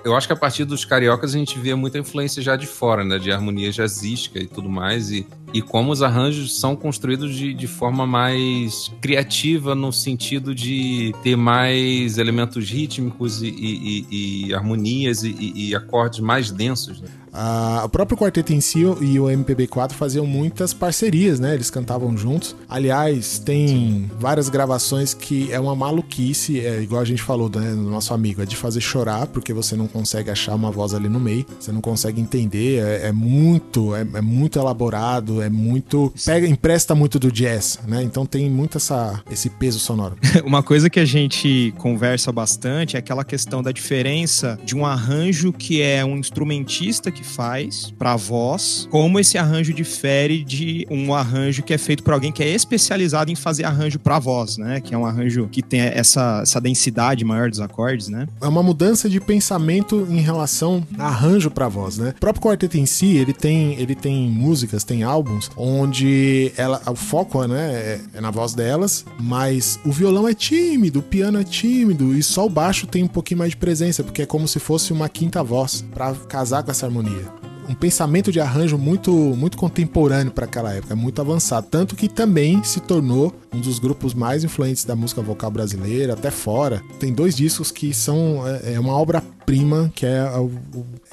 eu- 0.03 0.15
acho 0.15 0.27
que 0.27 0.33
a 0.33 0.35
partir 0.35 0.65
dos 0.65 0.83
cariocas 0.85 1.35
a 1.35 1.37
gente 1.37 1.57
vê 1.59 1.73
muita 1.75 1.97
influência 1.99 2.41
já 2.41 2.55
de 2.55 2.65
fora, 2.67 3.03
né? 3.03 3.19
De 3.19 3.31
harmonia 3.31 3.71
jazzística 3.71 4.39
e 4.39 4.47
tudo 4.47 4.69
mais. 4.69 5.11
E, 5.11 5.25
e 5.53 5.61
como 5.61 5.91
os 5.91 6.01
arranjos 6.01 6.59
são 6.59 6.75
construídos 6.75 7.35
de, 7.35 7.53
de 7.53 7.67
forma 7.67 8.05
mais 8.07 8.91
criativa, 9.01 9.75
no 9.75 9.91
sentido 9.91 10.55
de 10.55 11.13
ter 11.23 11.35
mais 11.35 12.17
elementos 12.17 12.69
rítmicos 12.69 13.41
e, 13.41 13.47
e- 13.47 14.07
e- 14.47 14.53
harmonias 14.53 15.23
e 15.23 15.75
acordes 15.75 16.19
mais 16.19 16.49
densos. 16.51 17.01
Né? 17.01 17.07
Ah, 17.33 17.81
o 17.85 17.89
próprio 17.89 18.17
quarteto 18.17 18.53
em 18.53 18.59
si 18.59 18.81
e 18.81 19.19
o 19.19 19.25
MPB4 19.25 19.93
faziam 19.93 20.25
muitas 20.25 20.73
parcerias, 20.73 21.39
né? 21.39 21.53
Eles 21.53 21.69
cantavam 21.69 22.15
juntos. 22.17 22.55
Aliás, 22.67 23.39
tem 23.39 24.09
várias 24.19 24.49
gravações 24.49 25.13
que 25.13 25.51
é 25.51 25.59
uma 25.59 25.75
maluquice, 25.75 26.59
é 26.59 26.81
igual 26.81 27.01
a 27.01 27.05
gente 27.05 27.21
falou 27.21 27.49
né, 27.49 27.71
do 27.71 27.89
nosso 27.89 28.13
amigo, 28.13 28.41
é 28.41 28.45
de 28.45 28.55
fazer 28.55 28.81
chorar, 28.81 29.27
porque 29.27 29.53
você 29.53 29.75
não 29.75 29.87
consegue 29.87 30.29
achar 30.29 30.55
uma 30.55 30.71
voz 30.71 30.93
ali 30.93 31.07
no 31.07 31.19
meio, 31.19 31.45
você 31.59 31.71
não 31.71 31.81
consegue 31.81 32.19
entender, 32.19 32.83
é, 32.83 33.07
é 33.07 33.11
muito, 33.11 33.95
é, 33.95 34.01
é 34.13 34.21
muito 34.21 34.59
elaborado, 34.59 35.41
é 35.41 35.49
muito. 35.49 36.13
Pega, 36.25 36.47
empresta 36.47 36.93
muito 36.93 37.17
do 37.17 37.31
jazz, 37.31 37.79
né? 37.87 38.03
Então 38.03 38.25
tem 38.25 38.49
muito 38.49 38.77
essa, 38.77 39.21
esse 39.31 39.49
peso 39.49 39.79
sonoro. 39.79 40.17
Uma 40.43 40.61
coisa 40.61 40.89
que 40.89 40.99
a 40.99 41.05
gente 41.05 41.73
conversa 41.77 42.31
bastante 42.31 42.95
é 42.95 42.99
aquela 42.99 43.23
questão 43.23 43.63
da 43.63 43.71
diferença 43.71 44.59
de 44.63 44.75
um 44.75 44.85
arranjo 44.85 45.53
que 45.53 45.81
é 45.81 46.03
um 46.03 46.17
instrumentista 46.17 47.09
que 47.11 47.20
faz 47.23 47.93
pra 47.97 48.15
voz, 48.15 48.87
como 48.89 49.19
esse 49.19 49.37
arranjo 49.37 49.73
difere 49.73 50.43
de 50.43 50.85
um 50.89 51.13
arranjo 51.13 51.63
que 51.63 51.73
é 51.73 51.77
feito 51.77 52.03
por 52.03 52.13
alguém 52.13 52.31
que 52.31 52.43
é 52.43 52.49
especializado 52.49 53.31
em 53.31 53.35
fazer 53.35 53.63
arranjo 53.63 53.99
pra 53.99 54.19
voz, 54.19 54.57
né? 54.57 54.79
Que 54.81 54.93
é 54.93 54.97
um 54.97 55.05
arranjo 55.05 55.47
que 55.51 55.61
tem 55.61 55.81
essa, 55.81 56.39
essa 56.41 56.59
densidade 56.59 57.23
maior 57.23 57.49
dos 57.49 57.59
acordes, 57.59 58.07
né? 58.07 58.27
é 58.41 58.47
uma 58.47 58.63
mudança 58.63 59.09
de 59.09 59.19
pensamento 59.19 60.07
em 60.09 60.19
relação 60.19 60.85
a 60.97 61.07
arranjo 61.07 61.51
para 61.51 61.67
voz, 61.67 61.97
né? 61.97 62.13
O 62.17 62.19
próprio 62.19 62.43
quarteto 62.43 62.77
em 62.77 62.85
si, 62.85 63.17
ele 63.17 63.33
tem, 63.33 63.79
ele 63.79 63.95
tem 63.95 64.29
músicas, 64.29 64.83
tem 64.83 65.03
álbuns 65.03 65.49
onde 65.55 66.51
ela, 66.57 66.81
o 66.87 66.95
foco, 66.95 67.45
né, 67.45 67.71
é, 67.73 68.01
é 68.15 68.21
na 68.21 68.31
voz 68.31 68.53
delas, 68.53 69.05
mas 69.19 69.79
o 69.85 69.91
violão 69.91 70.27
é 70.27 70.33
tímido, 70.33 70.99
o 70.99 71.03
piano 71.03 71.39
é 71.39 71.43
tímido 71.43 72.15
e 72.15 72.23
só 72.23 72.45
o 72.45 72.49
baixo 72.49 72.87
tem 72.87 73.03
um 73.03 73.07
pouquinho 73.07 73.39
mais 73.39 73.51
de 73.51 73.57
presença, 73.57 74.03
porque 74.03 74.23
é 74.23 74.25
como 74.25 74.47
se 74.47 74.59
fosse 74.59 74.91
uma 74.91 75.07
quinta 75.07 75.43
voz 75.43 75.85
para 75.93 76.13
casar 76.13 76.63
com 76.63 76.71
essa 76.71 76.89
harmonia 77.11 77.41
um 77.69 77.75
pensamento 77.75 78.31
de 78.33 78.39
arranjo 78.39 78.77
muito 78.77 79.11
muito 79.13 79.55
contemporâneo 79.55 80.31
para 80.31 80.43
aquela 80.45 80.73
época, 80.73 80.93
muito 80.93 81.21
avançado, 81.21 81.67
tanto 81.71 81.95
que 81.95 82.09
também 82.09 82.61
se 82.63 82.81
tornou 82.81 83.33
um 83.53 83.61
dos 83.61 83.79
grupos 83.79 84.13
mais 84.13 84.43
influentes 84.43 84.83
da 84.83 84.93
música 84.95 85.21
vocal 85.21 85.49
brasileira, 85.51 86.13
até 86.13 86.29
fora. 86.31 86.81
Tem 86.99 87.13
dois 87.13 87.33
discos 87.35 87.71
que 87.71 87.93
são 87.93 88.45
é, 88.45 88.73
é 88.73 88.79
uma 88.79 88.93
obra-prima, 88.93 89.89
que 89.95 90.05
é, 90.05 90.27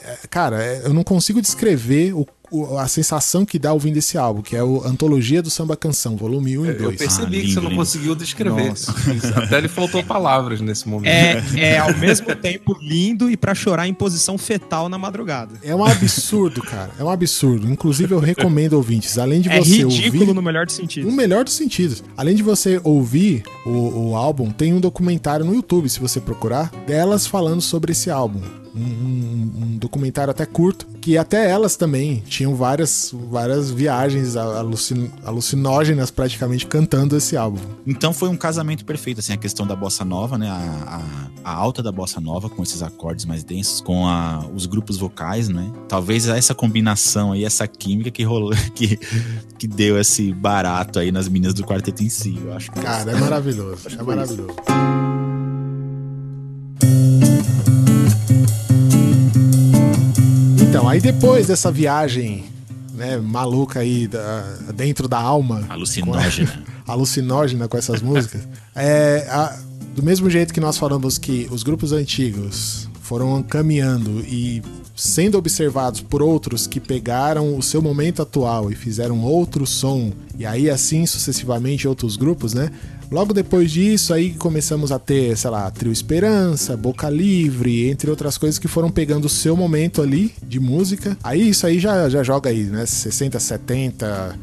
é, 0.03 0.19
cara, 0.29 0.61
é, 0.61 0.83
eu 0.85 0.93
não 0.93 1.05
consigo 1.05 1.41
descrever 1.41 2.13
o- 2.15 2.27
a 2.79 2.89
sensação 2.89 3.45
que 3.45 3.59
dá 3.59 3.73
ouvindo 3.73 3.97
esse 3.97 4.17
álbum, 4.19 4.43
que 4.43 4.57
é 4.57 4.63
o 4.63 4.83
Antologia 4.85 5.43
do 5.43 5.51
Samba 5.51 5.77
Canção, 5.77 6.17
volume 6.17 6.59
1 6.59 6.65
e 6.65 6.69
Eu 6.69 6.79
2. 6.79 6.97
percebi 6.99 7.27
Ah, 7.27 7.31
que 7.31 7.37
lindo, 7.47 7.49
você 7.55 7.61
não 7.61 7.69
lindo. 7.71 7.77
conseguiu 7.77 8.15
descrever. 8.15 8.69
Nossa. 8.71 8.95
Até 9.43 9.61
lhe 9.61 9.69
faltou 9.69 10.03
palavras 10.03 10.61
nesse 10.61 10.89
momento. 10.89 11.09
É, 11.09 11.43
é 11.75 11.79
ao 11.79 11.97
mesmo 11.97 12.35
tempo 12.37 12.77
lindo 12.81 13.31
e 13.31 13.37
pra 13.37 13.55
chorar 13.55 13.87
em 13.89 13.95
posição 13.95 14.37
fetal 14.39 14.89
na 14.89 14.99
madrugada. 14.99 15.55
É 15.63 15.75
um 15.75 15.85
absurdo, 15.85 16.63
cara. 16.63 16.91
É 16.99 17.05
um 17.05 17.11
absurdo. 17.11 17.71
Inclusive, 17.71 18.13
eu 18.13 18.19
recomendo 18.21 18.75
ouvintes, 18.75 19.19
além 19.19 19.41
de 19.41 19.49
É 19.49 19.59
você 19.63 19.83
ridículo 19.85 20.21
ouvir. 20.23 20.35
no 20.35 20.43
melhor 20.43 20.67
dos 20.67 20.75
sentidos. 20.75 21.11
No 21.11 21.17
melhor 21.17 21.45
dos 21.45 21.55
sentidos. 21.55 22.03
Além 22.17 22.35
de 22.35 22.43
você 22.43 22.81
ouvir 22.85 23.43
o, 23.67 24.11
o 24.11 24.17
álbum, 24.17 24.51
tem 24.51 24.73
um 24.75 24.81
documentário 24.81 25.45
no 25.45 25.55
YouTube, 25.55 25.89
se 25.89 26.01
você 26.01 26.21
procurar, 26.21 26.71
delas 26.87 27.27
falando 27.27 27.61
sobre 27.61 27.93
esse 27.93 28.11
álbum. 28.11 28.41
Um, 28.75 28.81
um- 28.81 29.28
um 29.28 29.28
documentário 29.79 30.31
até 30.31 30.45
curto, 30.45 30.87
que 31.01 31.17
até 31.17 31.49
elas 31.51 31.77
também 31.77 32.23
tinham 32.27 32.55
várias, 32.55 33.15
várias 33.31 33.71
viagens 33.71 34.37
alucin- 34.37 35.11
alucinógenas 35.25 36.11
praticamente 36.11 36.67
cantando 36.67 37.17
esse 37.17 37.37
álbum. 37.37 37.61
Então 37.87 38.13
foi 38.13 38.29
um 38.29 38.37
casamento 38.37 38.85
perfeito, 38.85 39.21
assim, 39.21 39.33
a 39.33 39.37
questão 39.37 39.67
da 39.67 39.75
bossa 39.77 40.05
nova, 40.05 40.37
né? 40.37 40.49
A, 40.51 40.55
a- 40.55 41.29
a 41.51 41.55
alta 41.55 41.83
da 41.83 41.91
bossa 41.93 42.21
nova, 42.21 42.49
com 42.51 42.63
esses 42.63 42.83
acordes 42.83 43.25
mais 43.25 43.43
densos, 43.45 43.81
com 43.81 44.07
a- 44.07 44.45
os 44.55 44.67
grupos 44.67 44.99
vocais, 44.99 45.49
né? 45.49 45.71
Talvez 45.89 46.29
essa 46.29 46.55
combinação 46.55 47.33
aí, 47.33 47.45
essa 47.45 47.67
química 47.67 48.11
que 48.11 48.23
rolou, 48.25 48.51
que, 48.75 48.99
que 49.59 49.67
deu 49.67 49.99
esse 49.99 50.33
barato 50.33 50.99
aí 50.99 51.11
nas 51.13 51.29
meninas 51.29 51.55
do 51.55 51.65
quarteto 51.65 52.03
em 52.03 52.09
si, 52.09 52.39
eu 52.45 52.53
acho. 52.53 52.71
que- 52.73 52.81
Cara, 52.81 53.11
é 53.13 53.15
maravilhoso. 53.19 53.89
É 53.99 54.03
maravilhoso. 54.03 54.49
Aí 60.89 61.01
depois 61.01 61.47
dessa 61.47 61.71
viagem 61.71 62.45
né, 62.95 63.17
maluca 63.19 63.81
aí 63.81 64.09
da- 64.09 64.57
dentro 64.75 65.07
da 65.07 65.19
alma, 65.21 65.65
Alucinógena. 65.69 66.65
alucinógena 66.87 67.69
com 67.69 67.77
essas 67.77 68.03
músicas. 68.03 68.41
É, 68.81 69.27
a- 69.29 69.59
do 69.97 70.05
mesmo 70.05 70.31
jeito 70.31 70.55
que 70.55 70.61
nós 70.61 70.79
falamos 70.79 71.19
que 71.19 71.49
os 71.51 71.65
grupos 71.65 71.91
antigos 71.91 72.89
foram 73.03 73.43
caminhando 73.43 74.21
e 74.21 74.63
sendo 74.95 75.37
observados 75.37 76.01
por 76.01 76.23
outros 76.23 76.69
que 76.69 76.79
pegaram 76.79 77.57
o 77.59 77.63
seu 77.63 77.83
momento 77.83 78.23
atual 78.23 78.71
e 78.71 78.77
fizeram 78.77 79.21
outro 79.23 79.67
som, 79.67 80.13
e 80.39 80.47
aí 80.47 80.71
assim 80.71 81.07
sucessivamente 81.07 81.89
outros 81.89 82.17
grupos, 82.17 82.55
né? 82.55 82.71
Logo 83.11 83.33
depois 83.33 83.71
disso, 83.71 84.13
aí 84.13 84.35
começamos 84.35 84.93
a 84.93 84.99
ter, 84.99 85.37
sei 85.37 85.51
lá, 85.51 85.71
Trio 85.71 85.91
Esperança, 85.91 86.77
Boca 86.77 87.09
Livre, 87.09 87.89
entre 87.89 88.11
outras 88.11 88.37
coisas 88.37 88.59
que 88.59 88.69
foram 88.69 88.91
pegando 88.91 89.25
o 89.25 89.29
seu 89.31 89.57
momento 89.57 90.03
ali 90.03 90.35
de 90.43 90.61
música. 90.61 91.17
Aí 91.23 91.49
isso 91.49 91.67
aí 91.67 91.79
já, 91.79 92.09
já 92.09 92.23
joga 92.23 92.51
aí, 92.51 92.65
né? 92.65 92.85
60, 92.85 93.41
70, 93.41 94.39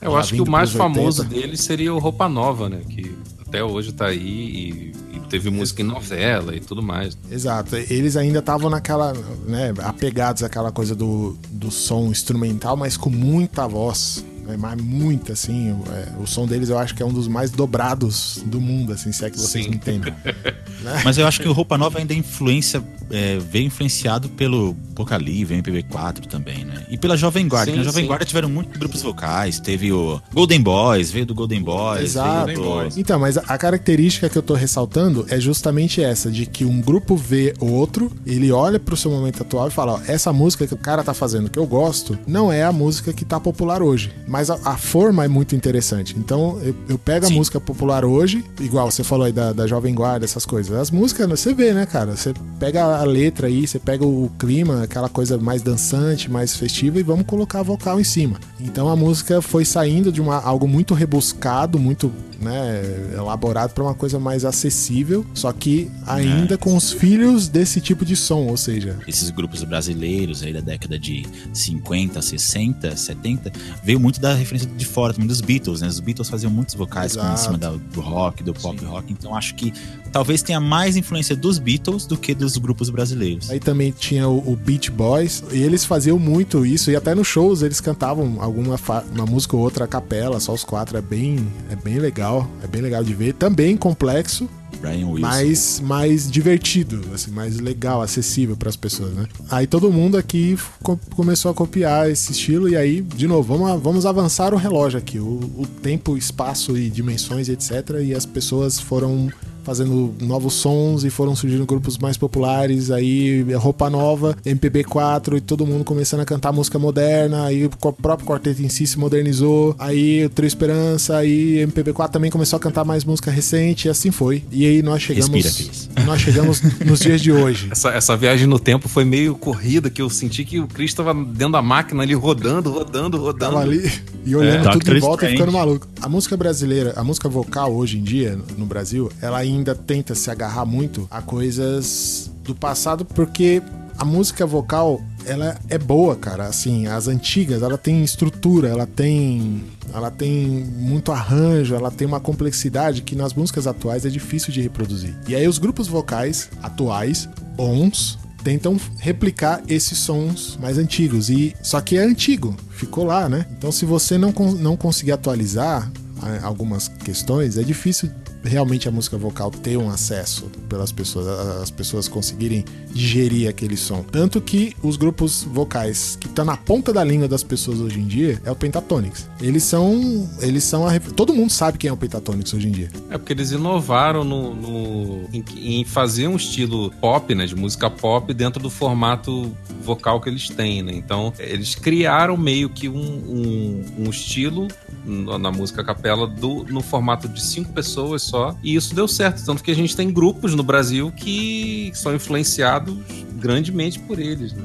Eu 0.00 0.16
acho 0.16 0.34
que 0.34 0.40
o 0.40 0.50
mais 0.50 0.70
pros 0.70 0.80
80. 0.80 0.94
famoso 0.94 1.24
dele 1.24 1.56
seria 1.58 1.92
o 1.92 1.98
Roupa 1.98 2.26
Nova, 2.26 2.70
né? 2.70 2.80
Que 2.88 3.14
até 3.46 3.62
hoje 3.62 3.92
tá 3.92 4.06
aí 4.06 4.92
e, 5.12 5.16
e 5.16 5.20
teve 5.28 5.50
música 5.50 5.82
em 5.82 5.84
novela 5.84 6.56
e 6.56 6.60
tudo 6.60 6.82
mais. 6.82 7.18
Exato. 7.30 7.76
Eles 7.76 8.16
ainda 8.16 8.38
estavam 8.38 8.70
naquela, 8.70 9.12
né, 9.46 9.74
apegados 9.82 10.42
àquela 10.42 10.72
coisa 10.72 10.94
do, 10.94 11.36
do 11.50 11.70
som 11.70 12.06
instrumental, 12.06 12.76
mas 12.76 12.96
com 12.96 13.10
muita 13.10 13.66
voz. 13.66 14.24
Né, 14.50 14.56
mas 14.58 14.80
muita, 14.80 15.32
assim. 15.32 15.70
é, 15.90 16.08
o 16.22 16.26
som 16.26 16.46
deles 16.46 16.68
eu 16.68 16.78
acho 16.78 16.94
que 16.94 17.02
é 17.02 17.06
um 17.06 17.12
dos 17.12 17.28
mais 17.28 17.50
dobrados 17.50 18.42
do 18.46 18.60
mundo, 18.60 18.92
assim, 18.92 19.12
se 19.12 19.24
é 19.24 19.30
que 19.30 19.38
vocês 19.38 19.64
Sim. 19.64 19.70
me 19.70 19.76
entendem. 19.76 20.12
Mas 21.04 21.18
eu 21.18 21.26
acho 21.26 21.42
que 21.42 21.48
o 21.48 21.52
Roupa 21.52 21.76
Nova 21.76 21.98
ainda 21.98 22.14
influencia, 22.14 22.82
é, 23.10 23.38
veio 23.38 23.66
influenciado 23.66 24.30
pelo 24.30 24.74
Pocali, 24.94 25.44
veio 25.44 25.62
MPB4 25.62 26.24
também, 26.26 26.64
né? 26.64 26.86
E 26.88 26.96
pela 26.96 27.18
Jovem 27.18 27.46
Guarda. 27.46 27.70
Sim, 27.70 27.76
Na 27.76 27.84
Jovem 27.84 28.04
sim. 28.04 28.08
Guarda 28.08 28.24
tiveram 28.24 28.48
muitos 28.48 28.78
grupos 28.78 29.02
vocais. 29.02 29.60
Teve 29.60 29.92
o 29.92 30.18
Golden 30.32 30.62
Boys, 30.62 31.10
veio 31.10 31.26
do 31.26 31.34
Golden 31.34 31.60
Boys. 31.62 32.04
Exato. 32.04 32.46
veio 32.46 32.60
do- 32.62 32.98
Então, 32.98 33.18
mas 33.20 33.36
a 33.36 33.58
característica 33.58 34.30
que 34.30 34.38
eu 34.38 34.42
tô 34.42 34.54
ressaltando 34.54 35.26
é 35.28 35.38
justamente 35.38 36.02
essa, 36.02 36.30
de 36.30 36.46
que 36.46 36.64
um 36.64 36.80
grupo 36.80 37.14
vê 37.14 37.52
outro, 37.60 38.10
ele 38.24 38.50
olha 38.50 38.80
pro 38.80 38.96
seu 38.96 39.10
momento 39.10 39.42
atual 39.42 39.68
e 39.68 39.70
fala, 39.70 39.96
ó, 39.96 40.00
essa 40.06 40.32
música 40.32 40.66
que 40.66 40.72
o 40.72 40.78
cara 40.78 41.04
tá 41.04 41.12
fazendo 41.12 41.50
que 41.50 41.58
eu 41.58 41.66
gosto, 41.66 42.18
não 42.26 42.50
é 42.50 42.64
a 42.64 42.72
música 42.72 43.12
que 43.12 43.24
tá 43.26 43.38
popular 43.38 43.82
hoje. 43.82 44.10
Mas 44.26 44.39
a, 44.48 44.58
a 44.64 44.76
forma 44.76 45.24
é 45.24 45.28
muito 45.28 45.54
interessante. 45.54 46.14
Então, 46.16 46.58
eu, 46.62 46.74
eu 46.88 46.98
pego 46.98 47.26
a 47.26 47.28
Sim. 47.28 47.34
música 47.34 47.60
popular 47.60 48.04
hoje, 48.04 48.44
igual 48.60 48.90
você 48.90 49.02
falou 49.02 49.26
aí 49.26 49.32
da, 49.32 49.52
da 49.52 49.66
Jovem 49.66 49.94
Guarda, 49.94 50.24
essas 50.24 50.46
coisas. 50.46 50.74
As 50.76 50.90
músicas, 50.90 51.28
você 51.28 51.52
vê, 51.52 51.74
né, 51.74 51.84
cara? 51.84 52.16
Você 52.16 52.32
pega 52.58 52.84
a 52.84 53.04
letra 53.04 53.48
aí, 53.48 53.66
você 53.66 53.78
pega 53.78 54.06
o 54.06 54.30
clima, 54.38 54.84
aquela 54.84 55.08
coisa 55.08 55.36
mais 55.36 55.62
dançante, 55.62 56.30
mais 56.30 56.56
festiva, 56.56 57.00
e 57.00 57.02
vamos 57.02 57.26
colocar 57.26 57.62
vocal 57.62 58.00
em 58.00 58.04
cima. 58.04 58.38
Então 58.60 58.88
a 58.88 58.96
música 58.96 59.42
foi 59.42 59.64
saindo 59.64 60.12
de 60.12 60.20
uma, 60.20 60.36
algo 60.40 60.68
muito 60.68 60.94
rebuscado, 60.94 61.78
muito 61.78 62.12
né, 62.40 62.82
elaborado 63.14 63.72
para 63.74 63.84
uma 63.84 63.94
coisa 63.94 64.18
mais 64.18 64.44
acessível, 64.44 65.26
só 65.34 65.52
que 65.52 65.90
ainda 66.06 66.56
com 66.56 66.74
os 66.74 66.92
filhos 66.92 67.48
desse 67.48 67.80
tipo 67.80 68.04
de 68.04 68.16
som, 68.16 68.46
ou 68.46 68.56
seja, 68.56 68.98
Esses 69.06 69.30
grupos 69.30 69.62
brasileiros 69.62 70.42
aí 70.42 70.52
da 70.52 70.60
década 70.60 70.98
de 70.98 71.26
50, 71.52 72.20
60, 72.22 72.96
70, 72.96 73.52
veio 73.84 74.00
muito 74.00 74.20
da 74.20 74.29
referência 74.34 74.68
de 74.68 74.84
fora 74.84 75.12
também, 75.12 75.26
dos 75.28 75.40
Beatles, 75.40 75.80
né? 75.80 75.88
Os 75.88 76.00
Beatles 76.00 76.28
faziam 76.28 76.50
muitos 76.50 76.74
vocais 76.74 77.16
em 77.16 77.36
cima 77.36 77.58
da- 77.58 77.70
do 77.70 78.00
rock, 78.00 78.42
do 78.42 78.52
pop 78.54 78.82
rock, 78.84 79.12
então 79.12 79.34
acho 79.36 79.54
que 79.54 79.72
talvez 80.12 80.42
tenha 80.42 80.60
mais 80.60 80.96
influência 80.96 81.36
dos 81.36 81.58
Beatles 81.58 82.06
do 82.06 82.16
que 82.16 82.34
dos 82.34 82.56
grupos 82.56 82.90
brasileiros. 82.90 83.50
Aí 83.50 83.60
também 83.60 83.92
tinha 83.92 84.28
o, 84.28 84.52
o 84.52 84.56
Beach 84.56 84.90
Boys, 84.90 85.42
e 85.52 85.58
eles 85.62 85.84
faziam 85.84 86.18
muito 86.18 86.64
isso, 86.66 86.90
e 86.90 86.96
até 86.96 87.14
nos 87.14 87.26
shows 87.26 87.62
eles 87.62 87.80
cantavam 87.80 88.36
alguma 88.40 88.78
uma 89.14 89.26
música 89.26 89.56
ou 89.56 89.62
outra 89.62 89.84
a 89.84 89.88
capela, 89.88 90.40
só 90.40 90.52
os 90.52 90.64
quatro, 90.64 90.96
é 90.96 91.02
bem, 91.02 91.46
é 91.70 91.76
bem 91.76 91.98
legal, 91.98 92.48
é 92.62 92.66
bem 92.66 92.80
legal 92.82 93.02
de 93.04 93.14
ver. 93.14 93.34
Também 93.34 93.76
complexo, 93.76 94.48
Brian 94.80 95.06
Wilson. 95.08 95.20
mais, 95.20 95.80
mais 95.80 96.30
divertido, 96.30 97.00
assim, 97.14 97.30
mais 97.30 97.58
legal, 97.60 98.00
acessível 98.02 98.56
para 98.56 98.68
as 98.68 98.76
pessoas, 98.76 99.12
né? 99.14 99.26
Aí 99.50 99.66
todo 99.66 99.90
mundo 99.92 100.16
aqui 100.16 100.56
co- 100.82 100.98
começou 101.14 101.50
a 101.50 101.54
copiar 101.54 102.10
esse 102.10 102.32
estilo 102.32 102.68
e 102.68 102.76
aí, 102.76 103.00
de 103.02 103.26
novo, 103.26 103.56
vamos, 103.56 103.82
vamos 103.82 104.06
avançar 104.06 104.54
o 104.54 104.56
relógio 104.56 104.98
aqui, 104.98 105.18
o, 105.18 105.38
o 105.58 105.66
tempo, 105.82 106.16
espaço 106.16 106.76
e 106.76 106.88
dimensões 106.88 107.48
etc. 107.48 108.00
E 108.02 108.14
as 108.14 108.24
pessoas 108.24 108.78
foram 108.80 109.30
fazendo 109.62 110.14
novos 110.20 110.54
sons 110.54 111.04
e 111.04 111.10
foram 111.10 111.34
surgindo 111.36 111.64
grupos 111.66 111.98
mais 111.98 112.16
populares, 112.16 112.90
aí 112.90 113.42
roupa 113.54 113.88
nova, 113.90 114.36
MPB4 114.44 115.36
e 115.36 115.40
todo 115.40 115.66
mundo 115.66 115.84
começando 115.84 116.20
a 116.20 116.24
cantar 116.24 116.52
música 116.52 116.78
moderna, 116.78 117.44
aí 117.44 117.66
o 117.66 117.70
próprio 117.70 118.26
quarteto 118.26 118.62
em 118.62 118.68
si 118.68 118.86
se 118.86 118.98
modernizou, 118.98 119.74
aí 119.78 120.24
o 120.26 120.30
Trio 120.30 120.46
Esperança, 120.46 121.16
aí 121.16 121.64
MPB4 121.66 122.10
também 122.10 122.30
começou 122.30 122.56
a 122.56 122.60
cantar 122.60 122.84
mais 122.84 123.04
música 123.04 123.30
recente 123.30 123.86
e 123.86 123.90
assim 123.90 124.10
foi. 124.10 124.42
E 124.50 124.66
aí 124.66 124.82
nós 124.82 125.02
chegamos 125.02 125.30
Respira, 125.44 126.04
nós 126.06 126.20
chegamos 126.20 126.60
nos 126.84 127.00
dias 127.00 127.20
de 127.20 127.32
hoje. 127.32 127.68
Essa, 127.70 127.90
essa 127.90 128.16
viagem 128.16 128.46
no 128.46 128.58
tempo 128.58 128.88
foi 128.88 129.04
meio 129.04 129.34
corrida, 129.34 129.90
que 129.90 130.02
eu 130.02 130.10
senti 130.10 130.44
que 130.44 130.60
o 130.60 130.66
Chris 130.66 130.92
tava 130.94 131.12
dentro 131.14 131.52
da 131.52 131.62
máquina 131.62 132.02
ali 132.02 132.14
rodando, 132.14 132.70
rodando, 132.70 133.18
rodando. 133.18 133.52
Tava 133.54 133.60
ali 133.62 133.90
e 134.24 134.34
olhando 134.36 134.68
É, 134.68 134.72
tudo 134.72 134.90
em 134.90 134.94
Doctor 134.94 135.00
volta 135.00 135.24
e 135.24 135.28
Strange. 135.28 135.36
ficando 135.36 135.52
maluco. 135.52 135.86
A 136.00 136.08
música 136.08 136.36
brasileira, 136.36 136.92
a 136.96 137.04
música 137.04 137.28
vocal 137.28 137.72
hoje 137.74 137.98
em 137.98 138.02
dia, 138.02 138.38
no 138.56 138.66
Brasil, 138.66 139.10
ela 139.20 139.38
ainda 139.38 139.49
tenta 139.86 140.14
se 140.14 140.30
agarrar 140.30 140.64
muito 140.64 141.06
a 141.10 141.20
coisas 141.22 142.30
do 142.44 142.54
passado, 142.54 143.04
porque 143.04 143.62
a 144.00 144.04
música 144.04 144.46
vocal, 144.46 144.98
ela 145.26 145.58
é 145.68 145.76
boa, 145.76 146.16
cara. 146.16 146.46
Assim, 146.46 146.86
as 146.86 147.06
antigas, 147.06 147.62
ela 147.62 147.76
tem 147.76 148.02
estrutura, 148.02 148.68
ela 148.68 148.86
tem. 148.86 149.62
Ela 149.92 150.10
tem 150.10 150.32
muito 150.78 151.12
arranjo, 151.12 151.74
ela 151.74 151.90
tem 151.90 152.06
uma 152.06 152.20
complexidade 152.20 153.02
que 153.02 153.14
nas 153.14 153.34
músicas 153.34 153.66
atuais 153.66 154.06
é 154.06 154.08
difícil 154.08 154.52
de 154.52 154.60
reproduzir. 154.60 155.14
E 155.28 155.34
aí 155.34 155.46
os 155.46 155.58
grupos 155.58 155.88
vocais 155.88 156.48
atuais, 156.62 157.28
bons, 157.56 158.18
tentam 158.42 158.78
replicar 158.98 159.62
esses 159.68 159.98
sons 159.98 160.56
mais 160.62 160.78
antigos. 160.78 161.28
E 161.28 161.54
só 161.60 161.80
que 161.80 161.98
é 161.98 162.02
antigo, 162.02 162.56
ficou 162.70 163.04
lá, 163.04 163.28
né? 163.28 163.46
Então 163.58 163.70
se 163.72 163.84
você 163.84 164.16
não, 164.16 164.32
não 164.58 164.76
conseguir 164.76 165.12
atualizar 165.12 165.90
ah, 166.22 166.40
algumas 166.42 166.88
questões, 166.88 167.58
é 167.58 167.62
difícil 167.62 168.10
realmente 168.42 168.88
a 168.88 168.90
música 168.90 169.16
vocal 169.18 169.50
ter 169.50 169.76
um 169.76 169.90
acesso 169.90 170.50
pelas 170.68 170.90
pessoas, 170.92 171.26
as 171.62 171.70
pessoas 171.70 172.08
conseguirem 172.08 172.64
digerir 172.92 173.48
aquele 173.48 173.76
som. 173.76 174.02
Tanto 174.02 174.40
que 174.40 174.74
os 174.82 174.96
grupos 174.96 175.42
vocais 175.44 176.16
que 176.20 176.26
estão 176.26 176.44
na 176.44 176.56
ponta 176.56 176.92
da 176.92 177.04
língua 177.04 177.28
das 177.28 177.42
pessoas 177.42 177.80
hoje 177.80 178.00
em 178.00 178.06
dia 178.06 178.40
é 178.44 178.50
o 178.50 178.56
Pentatonix. 178.56 179.28
Eles 179.40 179.62
são, 179.64 180.28
eles 180.40 180.64
são 180.64 180.86
a, 180.86 180.98
todo 181.00 181.34
mundo 181.34 181.50
sabe 181.50 181.78
quem 181.78 181.88
é 181.88 181.92
o 181.92 181.96
Pentatonix 181.96 182.52
hoje 182.54 182.68
em 182.68 182.72
dia. 182.72 182.90
É 183.10 183.18
porque 183.18 183.32
eles 183.32 183.50
inovaram 183.52 184.24
no, 184.24 184.54
no- 184.54 185.28
em, 185.32 185.44
em 185.80 185.84
fazer 185.84 186.26
um 186.28 186.36
estilo 186.36 186.90
pop, 187.00 187.34
né, 187.34 187.46
de 187.46 187.54
música 187.54 187.88
pop 187.90 188.32
dentro 188.34 188.62
do 188.62 188.70
formato 188.70 189.54
vocal 189.82 190.20
que 190.20 190.28
eles 190.28 190.48
têm, 190.48 190.82
né? 190.82 190.92
Então 190.94 191.32
eles 191.38 191.74
criaram 191.74 192.36
meio 192.36 192.68
que 192.68 192.88
um, 192.88 192.94
um, 193.00 193.84
um 194.06 194.10
estilo 194.10 194.68
na 195.04 195.50
música 195.50 195.82
capela 195.82 196.26
do, 196.26 196.64
no 196.64 196.82
formato 196.82 197.26
de 197.28 197.42
cinco 197.42 197.72
pessoas 197.72 198.22
só 198.30 198.56
e 198.62 198.74
isso 198.74 198.94
deu 198.94 199.08
certo, 199.08 199.44
tanto 199.44 199.62
que 199.62 199.70
a 199.70 199.74
gente 199.74 199.96
tem 199.96 200.10
grupos 200.12 200.54
no 200.54 200.62
Brasil 200.62 201.10
que 201.12 201.90
são 201.94 202.14
influenciados 202.14 202.96
grandemente 203.34 203.98
por 203.98 204.18
eles, 204.18 204.52
né? 204.52 204.64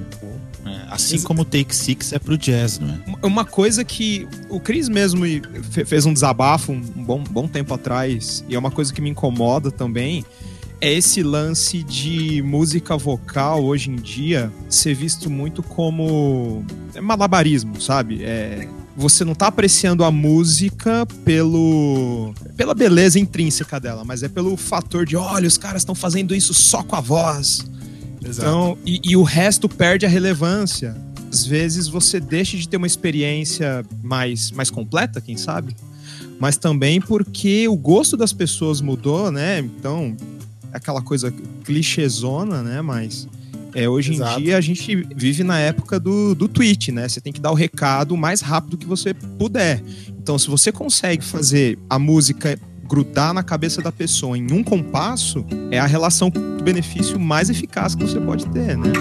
É, 0.65 0.87
assim 0.89 1.21
como 1.21 1.43
o 1.43 1.45
Take 1.45 1.75
Six 1.75 2.11
é 2.13 2.19
pro 2.19 2.37
jazz, 2.37 2.79
não 2.79 2.89
é? 2.89 3.25
Uma 3.25 3.45
coisa 3.45 3.83
que 3.83 4.27
o 4.49 4.59
Cris 4.59 4.89
mesmo 4.89 5.23
fe- 5.69 5.85
fez 5.85 6.05
um 6.05 6.13
desabafo 6.13 6.71
um 6.71 6.81
bom, 6.81 7.23
bom 7.23 7.47
tempo 7.47 7.73
atrás, 7.73 8.43
e 8.49 8.55
é 8.55 8.59
uma 8.59 8.71
coisa 8.71 8.91
que 8.93 8.99
me 8.99 9.09
incomoda 9.11 9.69
também, 9.69 10.25
é 10.81 10.91
esse 10.91 11.21
lance 11.23 11.83
de 11.83 12.41
música 12.41 12.97
vocal 12.97 13.63
hoje 13.63 13.89
em 13.91 13.95
dia 13.95 14.51
ser 14.67 14.93
visto 14.95 15.29
muito 15.29 15.61
como 15.63 16.65
é 16.93 16.99
malabarismo, 17.01 17.79
sabe? 17.79 18.23
É, 18.23 18.67
você 18.95 19.25
não 19.25 19.35
tá 19.35 19.47
apreciando 19.47 20.03
a 20.03 20.11
música 20.11 21.05
pelo 21.23 22.33
pela 22.55 22.73
beleza 22.73 23.19
intrínseca 23.19 23.79
dela, 23.79 24.03
mas 24.05 24.23
é 24.23 24.29
pelo 24.29 24.55
fator 24.55 25.05
de, 25.05 25.15
olha, 25.15 25.47
os 25.47 25.57
caras 25.57 25.81
estão 25.81 25.93
fazendo 25.93 26.33
isso 26.33 26.53
só 26.53 26.81
com 26.81 26.95
a 26.95 27.01
voz. 27.01 27.65
Então, 28.23 28.77
e, 28.85 29.01
e 29.03 29.17
o 29.17 29.23
resto 29.23 29.69
perde 29.69 30.05
a 30.05 30.09
relevância. 30.09 30.95
Às 31.31 31.45
vezes 31.45 31.87
você 31.87 32.19
deixa 32.19 32.57
de 32.57 32.67
ter 32.67 32.77
uma 32.77 32.87
experiência 32.87 33.85
mais, 34.01 34.51
mais 34.51 34.69
completa, 34.69 35.19
quem 35.19 35.37
sabe? 35.37 35.75
Mas 36.39 36.57
também 36.57 37.01
porque 37.01 37.67
o 37.67 37.75
gosto 37.75 38.17
das 38.17 38.33
pessoas 38.33 38.81
mudou, 38.81 39.31
né? 39.31 39.59
Então, 39.59 40.15
é 40.71 40.77
aquela 40.77 41.01
coisa 41.01 41.33
clichêzona, 41.63 42.63
né? 42.63 42.81
Mas 42.81 43.27
é, 43.75 43.89
hoje 43.89 44.13
Exato. 44.13 44.39
em 44.39 44.43
dia 44.43 44.57
a 44.57 44.61
gente 44.61 44.95
vive 45.13 45.43
na 45.43 45.59
época 45.59 45.99
do, 45.99 46.33
do 46.33 46.47
tweet, 46.47 46.93
né? 46.93 47.09
Você 47.09 47.19
tem 47.19 47.33
que 47.33 47.41
dar 47.41 47.51
o 47.51 47.53
recado 47.53 48.13
o 48.13 48.17
mais 48.17 48.39
rápido 48.39 48.77
que 48.77 48.85
você 48.85 49.13
puder. 49.13 49.83
Então, 50.17 50.39
se 50.39 50.47
você 50.47 50.71
consegue 50.71 51.21
fazer 51.21 51.77
a 51.89 51.99
música 51.99 52.57
grudar 52.87 53.33
na 53.33 53.43
cabeça 53.43 53.81
da 53.81 53.91
pessoa 53.91 54.37
em 54.37 54.49
um 54.53 54.63
compasso, 54.63 55.45
é 55.71 55.77
a 55.77 55.85
relação 55.85 56.29
do 56.29 56.63
benefício 56.63 57.19
mais 57.19 57.49
eficaz 57.49 57.95
que 57.95 58.03
você 58.05 58.17
pode 58.17 58.45
ter, 58.47 58.77
né? 58.77 58.93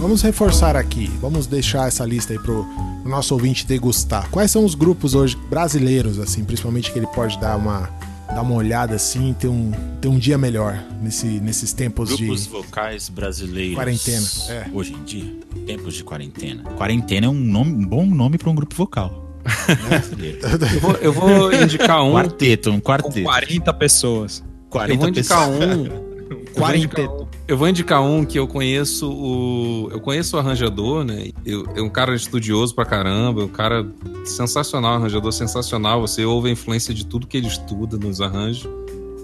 Vamos 0.00 0.22
reforçar 0.22 0.76
aqui, 0.76 1.10
vamos 1.20 1.46
deixar 1.46 1.88
essa 1.88 2.06
lista 2.06 2.32
aí 2.32 2.38
pro, 2.38 2.66
pro 3.02 3.10
nosso 3.10 3.34
ouvinte 3.34 3.66
degustar. 3.66 4.28
Quais 4.30 4.50
são 4.50 4.64
os 4.64 4.74
grupos 4.74 5.14
hoje 5.14 5.36
brasileiros, 5.50 6.18
assim, 6.18 6.44
principalmente 6.44 6.90
que 6.92 6.98
ele 6.98 7.06
pode 7.08 7.38
dar 7.38 7.56
uma, 7.56 7.90
dar 8.28 8.42
uma 8.42 8.54
olhada 8.54 8.94
assim 8.94 9.30
e 9.30 9.34
ter 9.34 9.48
um, 9.48 9.72
ter 10.00 10.08
um 10.08 10.18
dia 10.18 10.38
melhor 10.38 10.82
nesse, 11.02 11.26
nesses 11.26 11.72
tempos 11.72 12.08
Grupos 12.10 12.44
de. 12.44 12.48
vocais 12.48 13.08
brasileiros. 13.08 13.74
Quarentena, 13.76 14.26
é. 14.48 14.66
Hoje 14.72 14.94
em 14.94 15.02
dia, 15.04 15.36
tempos 15.66 15.94
de 15.94 16.04
quarentena. 16.04 16.62
Quarentena 16.76 17.26
é 17.26 17.28
um, 17.28 17.34
nome, 17.34 17.72
um 17.72 17.84
bom 17.86 18.06
nome 18.06 18.38
para 18.38 18.48
um 18.50 18.54
grupo 18.54 18.74
vocal. 18.74 19.20
Eu 20.72 20.80
vou, 20.80 20.92
eu 20.94 21.12
vou 21.12 21.52
indicar 21.52 22.00
um 22.04 22.12
quarteto, 22.12 22.70
um 22.70 22.78
Com 22.78 22.92
quarteto. 22.92 23.24
40 23.24 23.74
pessoas. 23.74 24.44
40 24.70 24.92
eu 24.94 24.98
vou 25.00 25.08
indicar 25.08 25.48
pessoas. 25.48 25.76
um. 25.76 26.52
Quarteto. 26.54 27.21
Eu 27.52 27.58
vou 27.58 27.68
indicar 27.68 28.00
um 28.02 28.24
que 28.24 28.38
eu 28.38 28.48
conheço 28.48 29.10
o. 29.12 29.88
Eu 29.92 30.00
conheço 30.00 30.36
o 30.36 30.38
arranjador, 30.40 31.04
né? 31.04 31.32
Eu, 31.44 31.66
é 31.76 31.82
um 31.82 31.90
cara 31.90 32.14
estudioso 32.14 32.74
pra 32.74 32.86
caramba, 32.86 33.44
um 33.44 33.48
cara 33.48 33.86
sensacional, 34.24 34.94
arranjador 34.94 35.30
sensacional. 35.32 36.00
Você 36.00 36.24
ouve 36.24 36.48
a 36.48 36.52
influência 36.52 36.94
de 36.94 37.04
tudo 37.04 37.26
que 37.26 37.36
ele 37.36 37.48
estuda 37.48 37.98
nos 37.98 38.22
arranjos, 38.22 38.66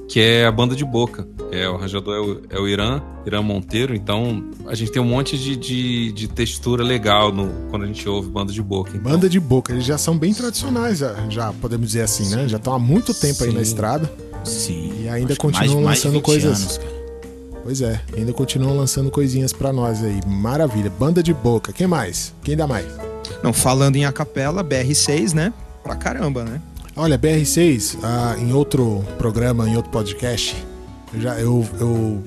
que 0.08 0.20
é 0.20 0.44
a 0.44 0.52
banda 0.52 0.76
de 0.76 0.84
boca. 0.84 1.26
É, 1.50 1.66
o 1.70 1.76
arranjador 1.76 2.14
é 2.14 2.20
o, 2.20 2.42
é 2.50 2.60
o 2.60 2.68
Irã, 2.68 3.00
Irã 3.24 3.40
Monteiro. 3.40 3.94
Então 3.94 4.44
a 4.66 4.74
gente 4.74 4.92
tem 4.92 5.00
um 5.00 5.06
monte 5.06 5.38
de, 5.38 5.56
de, 5.56 6.12
de 6.12 6.28
textura 6.28 6.84
legal 6.84 7.32
no, 7.32 7.48
quando 7.70 7.84
a 7.84 7.86
gente 7.86 8.06
ouve 8.06 8.28
banda 8.28 8.52
de 8.52 8.60
boca. 8.62 8.90
Então, 8.94 9.10
Banda 9.10 9.26
de 9.26 9.40
boca, 9.40 9.72
eles 9.72 9.86
já 9.86 9.96
são 9.96 10.18
bem 10.18 10.34
tradicionais, 10.34 10.98
já, 10.98 11.14
já 11.30 11.50
podemos 11.54 11.86
dizer 11.86 12.02
assim, 12.02 12.28
né? 12.28 12.46
Já 12.46 12.58
estão 12.58 12.74
há 12.74 12.78
muito 12.78 13.14
tempo 13.14 13.42
aí 13.42 13.48
na 13.52 13.60
Sim. 13.60 13.62
estrada. 13.62 14.12
Sim. 14.44 14.92
E 15.02 15.08
ainda 15.08 15.32
Acho 15.32 15.38
mais- 15.46 15.56
continuam 15.56 15.82
mais 15.82 15.98
lançando 15.98 16.12
20 16.16 16.22
coisas. 16.24 16.60
anos, 16.62 16.76
cara. 16.76 16.97
Pois 17.68 17.82
é, 17.82 18.00
ainda 18.16 18.32
continuam 18.32 18.74
lançando 18.74 19.10
coisinhas 19.10 19.52
pra 19.52 19.74
nós 19.74 20.02
aí. 20.02 20.20
Maravilha. 20.26 20.88
Banda 20.88 21.22
de 21.22 21.34
boca. 21.34 21.70
Quem 21.70 21.86
mais? 21.86 22.32
Quem 22.42 22.56
dá 22.56 22.66
mais? 22.66 22.86
Não, 23.42 23.52
falando 23.52 23.96
em 23.96 24.06
acapela, 24.06 24.64
BR6, 24.64 25.34
né? 25.34 25.52
Pra 25.82 25.94
caramba, 25.94 26.46
né? 26.46 26.62
Olha, 26.96 27.18
BR6, 27.18 27.98
ah, 28.02 28.36
em 28.38 28.54
outro 28.54 29.04
programa, 29.18 29.68
em 29.68 29.76
outro 29.76 29.90
podcast, 29.90 30.56
eu, 31.12 31.20
já, 31.20 31.38
eu, 31.38 31.68
eu 31.78 32.22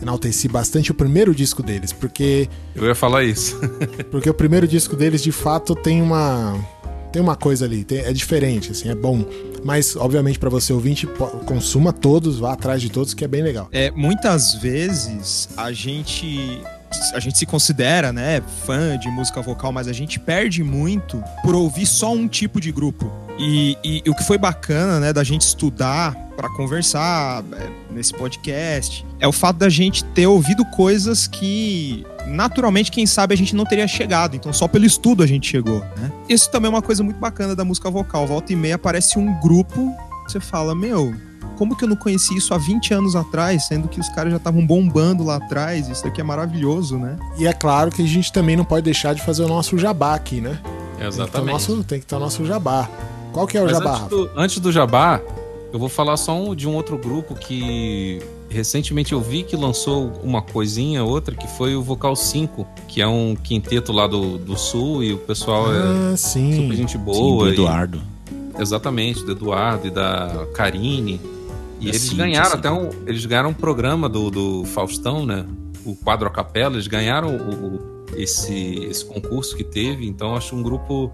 enalteci 0.00 0.46
bastante 0.46 0.92
o 0.92 0.94
primeiro 0.94 1.34
disco 1.34 1.60
deles, 1.60 1.92
porque, 1.92 2.48
Eu 2.72 2.84
ia 2.86 2.94
falar 2.94 3.24
isso. 3.24 3.58
porque 4.12 4.30
o 4.30 4.34
primeiro 4.34 4.68
disco 4.68 4.94
deles, 4.94 5.20
de 5.24 5.32
fato, 5.32 5.74
tem 5.74 6.00
uma 6.00 6.54
tem 7.12 7.22
uma 7.22 7.34
coisa 7.34 7.64
ali, 7.64 7.82
tem- 7.84 7.98
é 7.98 8.12
diferente, 8.12 8.70
assim, 8.70 8.88
é 8.90 8.94
bom. 8.94 9.24
Mas, 9.64 9.96
obviamente, 9.96 10.38
pra 10.38 10.50
você 10.50 10.72
ouvinte, 10.72 11.06
consuma 11.46 11.92
todos, 11.92 12.38
vá 12.38 12.52
atrás 12.52 12.80
de 12.80 12.90
todos, 12.90 13.14
que 13.14 13.24
é 13.24 13.28
bem 13.28 13.42
legal. 13.42 13.68
É, 13.72 13.90
muitas 13.90 14.54
vezes 14.54 15.48
a 15.56 15.72
gente 15.72 16.62
a 17.12 17.20
gente 17.20 17.36
se 17.36 17.44
considera, 17.44 18.12
né, 18.12 18.42
fã 18.64 18.98
de 18.98 19.08
música 19.08 19.42
vocal, 19.42 19.70
mas 19.70 19.88
a 19.88 19.92
gente 19.92 20.18
perde 20.18 20.64
muito 20.64 21.22
por 21.42 21.54
ouvir 21.54 21.84
só 21.84 22.12
um 22.12 22.26
tipo 22.26 22.60
de 22.60 22.72
grupo. 22.72 23.12
E, 23.38 23.76
e 23.84 24.10
o 24.10 24.14
que 24.14 24.24
foi 24.24 24.38
bacana, 24.38 24.98
né, 24.98 25.12
da 25.12 25.22
gente 25.22 25.42
estudar 25.42 26.14
para 26.34 26.48
conversar 26.50 27.44
é, 27.52 27.68
nesse 27.92 28.14
podcast 28.14 29.04
é 29.20 29.28
o 29.28 29.32
fato 29.32 29.56
da 29.58 29.68
gente 29.68 30.04
ter 30.04 30.26
ouvido 30.26 30.64
coisas 30.66 31.26
que 31.26 32.06
naturalmente, 32.28 32.90
quem 32.90 33.06
sabe, 33.06 33.34
a 33.34 33.36
gente 33.36 33.54
não 33.56 33.64
teria 33.64 33.86
chegado. 33.88 34.36
Então, 34.36 34.52
só 34.52 34.68
pelo 34.68 34.84
estudo 34.84 35.22
a 35.22 35.26
gente 35.26 35.48
chegou, 35.48 35.80
né? 35.96 36.12
Isso 36.28 36.50
também 36.50 36.66
é 36.70 36.74
uma 36.74 36.82
coisa 36.82 37.02
muito 37.02 37.18
bacana 37.18 37.54
da 37.56 37.64
música 37.64 37.90
vocal. 37.90 38.26
Volta 38.26 38.52
e 38.52 38.56
meia 38.56 38.74
aparece 38.76 39.18
um 39.18 39.38
grupo, 39.40 39.92
você 40.26 40.38
fala, 40.40 40.74
meu, 40.74 41.14
como 41.56 41.76
que 41.76 41.84
eu 41.84 41.88
não 41.88 41.96
conheci 41.96 42.36
isso 42.36 42.54
há 42.54 42.58
20 42.58 42.94
anos 42.94 43.16
atrás, 43.16 43.66
sendo 43.66 43.88
que 43.88 43.98
os 43.98 44.08
caras 44.10 44.30
já 44.30 44.36
estavam 44.36 44.64
bombando 44.64 45.24
lá 45.24 45.36
atrás? 45.36 45.88
Isso 45.88 46.04
daqui 46.04 46.20
é 46.20 46.24
maravilhoso, 46.24 46.96
né? 46.98 47.16
E 47.38 47.46
é 47.46 47.52
claro 47.52 47.90
que 47.90 48.02
a 48.02 48.06
gente 48.06 48.32
também 48.32 48.56
não 48.56 48.64
pode 48.64 48.82
deixar 48.84 49.14
de 49.14 49.22
fazer 49.22 49.42
o 49.42 49.48
nosso 49.48 49.76
jabá 49.78 50.14
aqui, 50.14 50.40
né? 50.40 50.60
Tem 50.62 51.00
que 51.00 51.06
Exatamente. 51.14 51.52
nosso, 51.52 51.84
tem 51.84 52.00
que 52.00 52.06
ter 52.06 52.14
o 52.14 52.20
nosso 52.20 52.44
jabá. 52.44 52.88
Qual 53.32 53.46
que 53.46 53.56
é 53.56 53.60
o 53.60 53.64
Mas 53.64 53.72
jabá, 53.72 53.94
antes 53.96 54.08
do, 54.08 54.30
antes 54.36 54.58
do 54.58 54.72
Jabá, 54.72 55.20
eu 55.72 55.78
vou 55.78 55.88
falar 55.88 56.16
só 56.16 56.36
um- 56.36 56.54
de 56.54 56.66
um 56.66 56.74
outro 56.74 56.96
grupo 56.98 57.34
que 57.34 58.20
recentemente 58.48 59.12
eu 59.12 59.20
vi 59.20 59.42
que 59.42 59.56
lançou 59.56 60.12
uma 60.22 60.40
coisinha, 60.42 61.04
outra, 61.04 61.34
que 61.34 61.46
foi 61.56 61.74
o 61.76 61.82
Vocal 61.82 62.16
5, 62.16 62.66
que 62.88 63.00
é 63.00 63.06
um 63.06 63.34
quinteto 63.36 63.92
lá 63.92 64.06
do, 64.06 64.38
do 64.38 64.56
Sul 64.58 65.02
e 65.04 65.12
o 65.12 65.18
pessoal 65.18 65.72
é 65.72 65.78
Ah, 66.12 66.16
super 66.16 66.16
sim. 66.16 66.72
gente 66.72 66.92
Sim, 66.92 66.98
boa. 66.98 67.44
do 67.46 67.50
e- 67.50 67.54
Eduardo. 67.54 68.00
exatamente, 68.58 69.24
do 69.24 69.32
Eduardo 69.32 69.86
e 69.86 69.90
da 69.90 70.46
Karine. 70.54 71.20
E 71.80 71.84
Da 71.84 71.88
eles 71.90 72.02
Cíntia, 72.02 72.16
ganharam 72.24 72.50
sim. 72.50 72.56
até 72.56 72.70
um. 72.72 72.90
Eles 73.06 73.24
ganharam 73.24 73.50
um 73.50 73.54
programa 73.54 74.08
do, 74.08 74.30
do 74.30 74.64
Faustão, 74.64 75.24
né? 75.24 75.44
O 75.86 75.94
quadro 75.94 76.26
a 76.26 76.30
capela, 76.30 76.74
eles 76.74 76.88
ganharam 76.88 77.36
o- 77.36 77.98
esse, 78.16 78.84
esse 78.84 79.04
concurso 79.04 79.54
que 79.56 79.62
teve, 79.62 80.06
então 80.08 80.34
acho 80.34 80.56
um 80.56 80.62
grupo. 80.62 81.12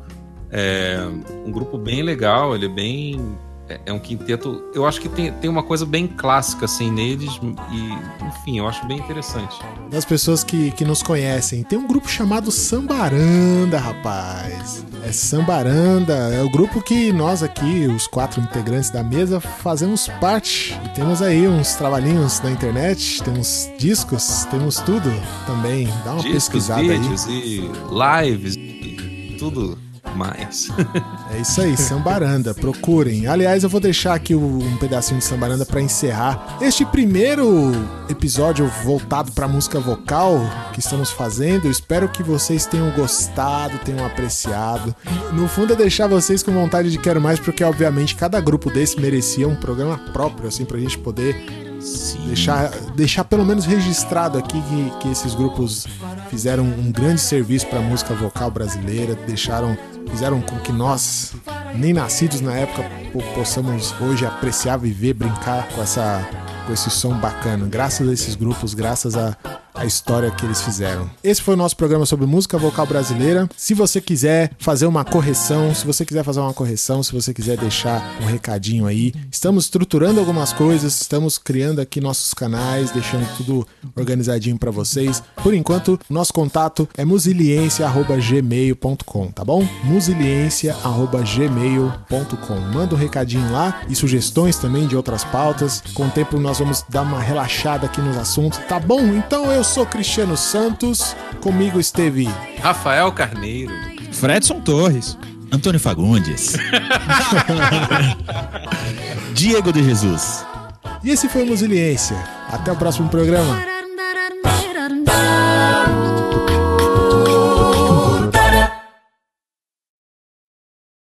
é, 0.50 0.98
um 1.44 1.50
grupo 1.50 1.76
bem 1.76 2.00
legal, 2.02 2.54
ele 2.54 2.66
é 2.66 2.68
bem. 2.68 3.20
É, 3.68 3.80
é 3.86 3.92
um 3.92 3.98
quinteto. 3.98 4.62
Eu 4.74 4.86
acho 4.86 5.00
que 5.00 5.08
tem, 5.08 5.32
tem 5.32 5.48
uma 5.48 5.62
coisa 5.62 5.86
bem 5.86 6.06
clássica 6.06 6.66
assim 6.66 6.90
neles, 6.90 7.40
e 7.72 8.24
enfim, 8.26 8.58
eu 8.58 8.68
acho 8.68 8.86
bem 8.86 8.98
interessante. 8.98 9.56
Das 9.90 10.04
pessoas 10.04 10.44
que, 10.44 10.70
que 10.72 10.84
nos 10.84 11.02
conhecem, 11.02 11.62
tem 11.62 11.78
um 11.78 11.86
grupo 11.86 12.08
chamado 12.08 12.50
Sambaranda, 12.50 13.78
rapaz. 13.78 14.84
É 15.02 15.12
Sambaranda, 15.12 16.12
é 16.12 16.42
o 16.42 16.50
grupo 16.50 16.82
que 16.82 17.12
nós 17.12 17.42
aqui, 17.42 17.86
os 17.86 18.06
quatro 18.06 18.40
integrantes 18.40 18.90
da 18.90 19.02
mesa, 19.02 19.40
fazemos 19.40 20.08
parte. 20.20 20.78
E 20.84 20.88
temos 20.90 21.22
aí 21.22 21.46
uns 21.48 21.74
trabalhinhos 21.74 22.40
na 22.40 22.50
internet, 22.50 23.22
temos 23.22 23.70
discos, 23.78 24.46
temos 24.50 24.76
tudo 24.76 25.10
também. 25.46 25.86
Dá 26.04 26.12
uma 26.12 26.22
Discos, 26.22 26.32
pesquisada 26.32 26.80
aí. 26.80 26.98
vídeos 26.98 27.26
e 27.26 27.70
lives 27.90 28.56
e 28.56 29.36
tudo 29.38 29.83
É 31.30 31.40
isso 31.40 31.60
aí, 31.60 31.76
Sambaranda, 31.76 32.54
procurem. 32.54 33.26
Aliás, 33.26 33.62
eu 33.62 33.68
vou 33.68 33.80
deixar 33.80 34.14
aqui 34.14 34.34
um 34.34 34.76
pedacinho 34.78 35.18
de 35.18 35.24
Sambaranda 35.24 35.66
para 35.66 35.80
encerrar 35.80 36.58
este 36.60 36.84
primeiro 36.84 37.72
episódio 38.08 38.70
voltado 38.84 39.32
para 39.32 39.48
música 39.48 39.80
vocal 39.80 40.40
que 40.72 40.80
estamos 40.80 41.10
fazendo. 41.10 41.68
Espero 41.68 42.08
que 42.08 42.22
vocês 42.22 42.66
tenham 42.66 42.90
gostado, 42.92 43.78
tenham 43.84 44.04
apreciado. 44.06 44.94
No 45.32 45.48
fundo 45.48 45.72
é 45.72 45.76
deixar 45.76 46.06
vocês 46.06 46.42
com 46.42 46.52
vontade 46.52 46.90
de 46.90 46.98
quero 46.98 47.20
mais, 47.20 47.40
porque 47.40 47.64
obviamente 47.64 48.14
cada 48.14 48.40
grupo 48.40 48.70
desse 48.70 49.00
merecia 49.00 49.48
um 49.48 49.56
programa 49.56 49.98
próprio, 50.12 50.48
assim, 50.48 50.64
pra 50.64 50.78
gente 50.78 50.98
poder 50.98 51.63
Sim. 51.84 52.26
deixar, 52.26 52.70
deixar 52.96 53.24
pelo 53.24 53.44
menos 53.44 53.64
registrado 53.66 54.38
aqui 54.38 54.60
que, 54.62 54.92
que 55.00 55.08
esses 55.08 55.34
grupos 55.34 55.86
fizeram 56.30 56.64
um 56.64 56.90
grande 56.90 57.20
serviço 57.20 57.66
para 57.66 57.78
a 57.78 57.82
música 57.82 58.14
vocal 58.14 58.50
brasileira, 58.50 59.14
deixaram, 59.26 59.76
fizeram 60.10 60.40
com 60.40 60.58
que 60.60 60.72
nós, 60.72 61.32
nem 61.74 61.92
nascidos 61.92 62.40
na 62.40 62.54
época, 62.54 62.82
po- 63.12 63.22
possamos 63.34 63.94
hoje 64.00 64.24
apreciar, 64.26 64.78
viver, 64.78 65.12
brincar 65.14 65.68
com 65.68 65.82
essa 65.82 66.26
com 66.66 66.72
esse 66.72 66.88
som 66.88 67.12
bacana, 67.18 67.66
graças 67.68 68.08
a 68.08 68.12
esses 68.12 68.34
grupos, 68.34 68.72
graças 68.72 69.14
a 69.18 69.36
a 69.74 69.84
história 69.84 70.30
que 70.30 70.46
eles 70.46 70.62
fizeram. 70.62 71.10
Esse 71.22 71.42
foi 71.42 71.52
o 71.54 71.56
nosso 71.56 71.76
programa 71.76 72.06
sobre 72.06 72.24
música 72.26 72.56
vocal 72.56 72.86
brasileira. 72.86 73.48
Se 73.56 73.74
você 73.74 74.00
quiser 74.00 74.52
fazer 74.58 74.86
uma 74.86 75.04
correção, 75.04 75.74
se 75.74 75.84
você 75.84 76.06
quiser 76.06 76.22
fazer 76.22 76.38
uma 76.40 76.54
correção, 76.54 77.02
se 77.02 77.12
você 77.12 77.34
quiser 77.34 77.58
deixar 77.58 78.00
um 78.22 78.26
recadinho 78.26 78.86
aí, 78.86 79.12
estamos 79.30 79.64
estruturando 79.64 80.20
algumas 80.20 80.52
coisas, 80.52 81.00
estamos 81.00 81.38
criando 81.38 81.80
aqui 81.80 82.00
nossos 82.00 82.32
canais, 82.32 82.92
deixando 82.92 83.26
tudo 83.36 83.66
organizadinho 83.96 84.56
pra 84.58 84.70
vocês. 84.70 85.20
Por 85.42 85.54
enquanto, 85.54 85.98
nosso 86.08 86.32
contato 86.32 86.88
é 86.96 87.04
musiliência@gmail.com, 87.04 89.32
tá 89.32 89.44
bom? 89.44 89.66
musiliência@gmail.com. 89.84 92.60
Manda 92.72 92.94
um 92.94 92.98
recadinho 92.98 93.50
lá 93.50 93.80
e 93.88 93.96
sugestões 93.96 94.56
também 94.56 94.86
de 94.86 94.96
outras 94.96 95.24
pautas. 95.24 95.82
Com 95.94 96.06
o 96.06 96.10
tempo 96.10 96.38
nós 96.38 96.58
vamos 96.58 96.84
dar 96.88 97.02
uma 97.02 97.20
relaxada 97.20 97.86
aqui 97.86 98.00
nos 98.00 98.16
assuntos, 98.16 98.60
tá 98.68 98.78
bom? 98.78 99.00
Então 99.00 99.50
eu 99.64 99.70
sou 99.70 99.86
Cristiano 99.86 100.36
Santos, 100.36 101.16
comigo 101.40 101.80
esteve 101.80 102.28
Rafael 102.62 103.10
Carneiro, 103.10 103.72
Fredson 104.12 104.60
Torres, 104.60 105.16
Antônio 105.50 105.80
Fagundes, 105.80 106.52
Diego 109.32 109.72
de 109.72 109.82
Jesus. 109.82 110.44
E 111.02 111.08
esse 111.08 111.30
foi 111.30 111.44
o 111.44 111.46
Musiliência. 111.46 112.14
Até 112.52 112.72
o 112.72 112.76
próximo 112.76 113.08
programa. 113.08 113.58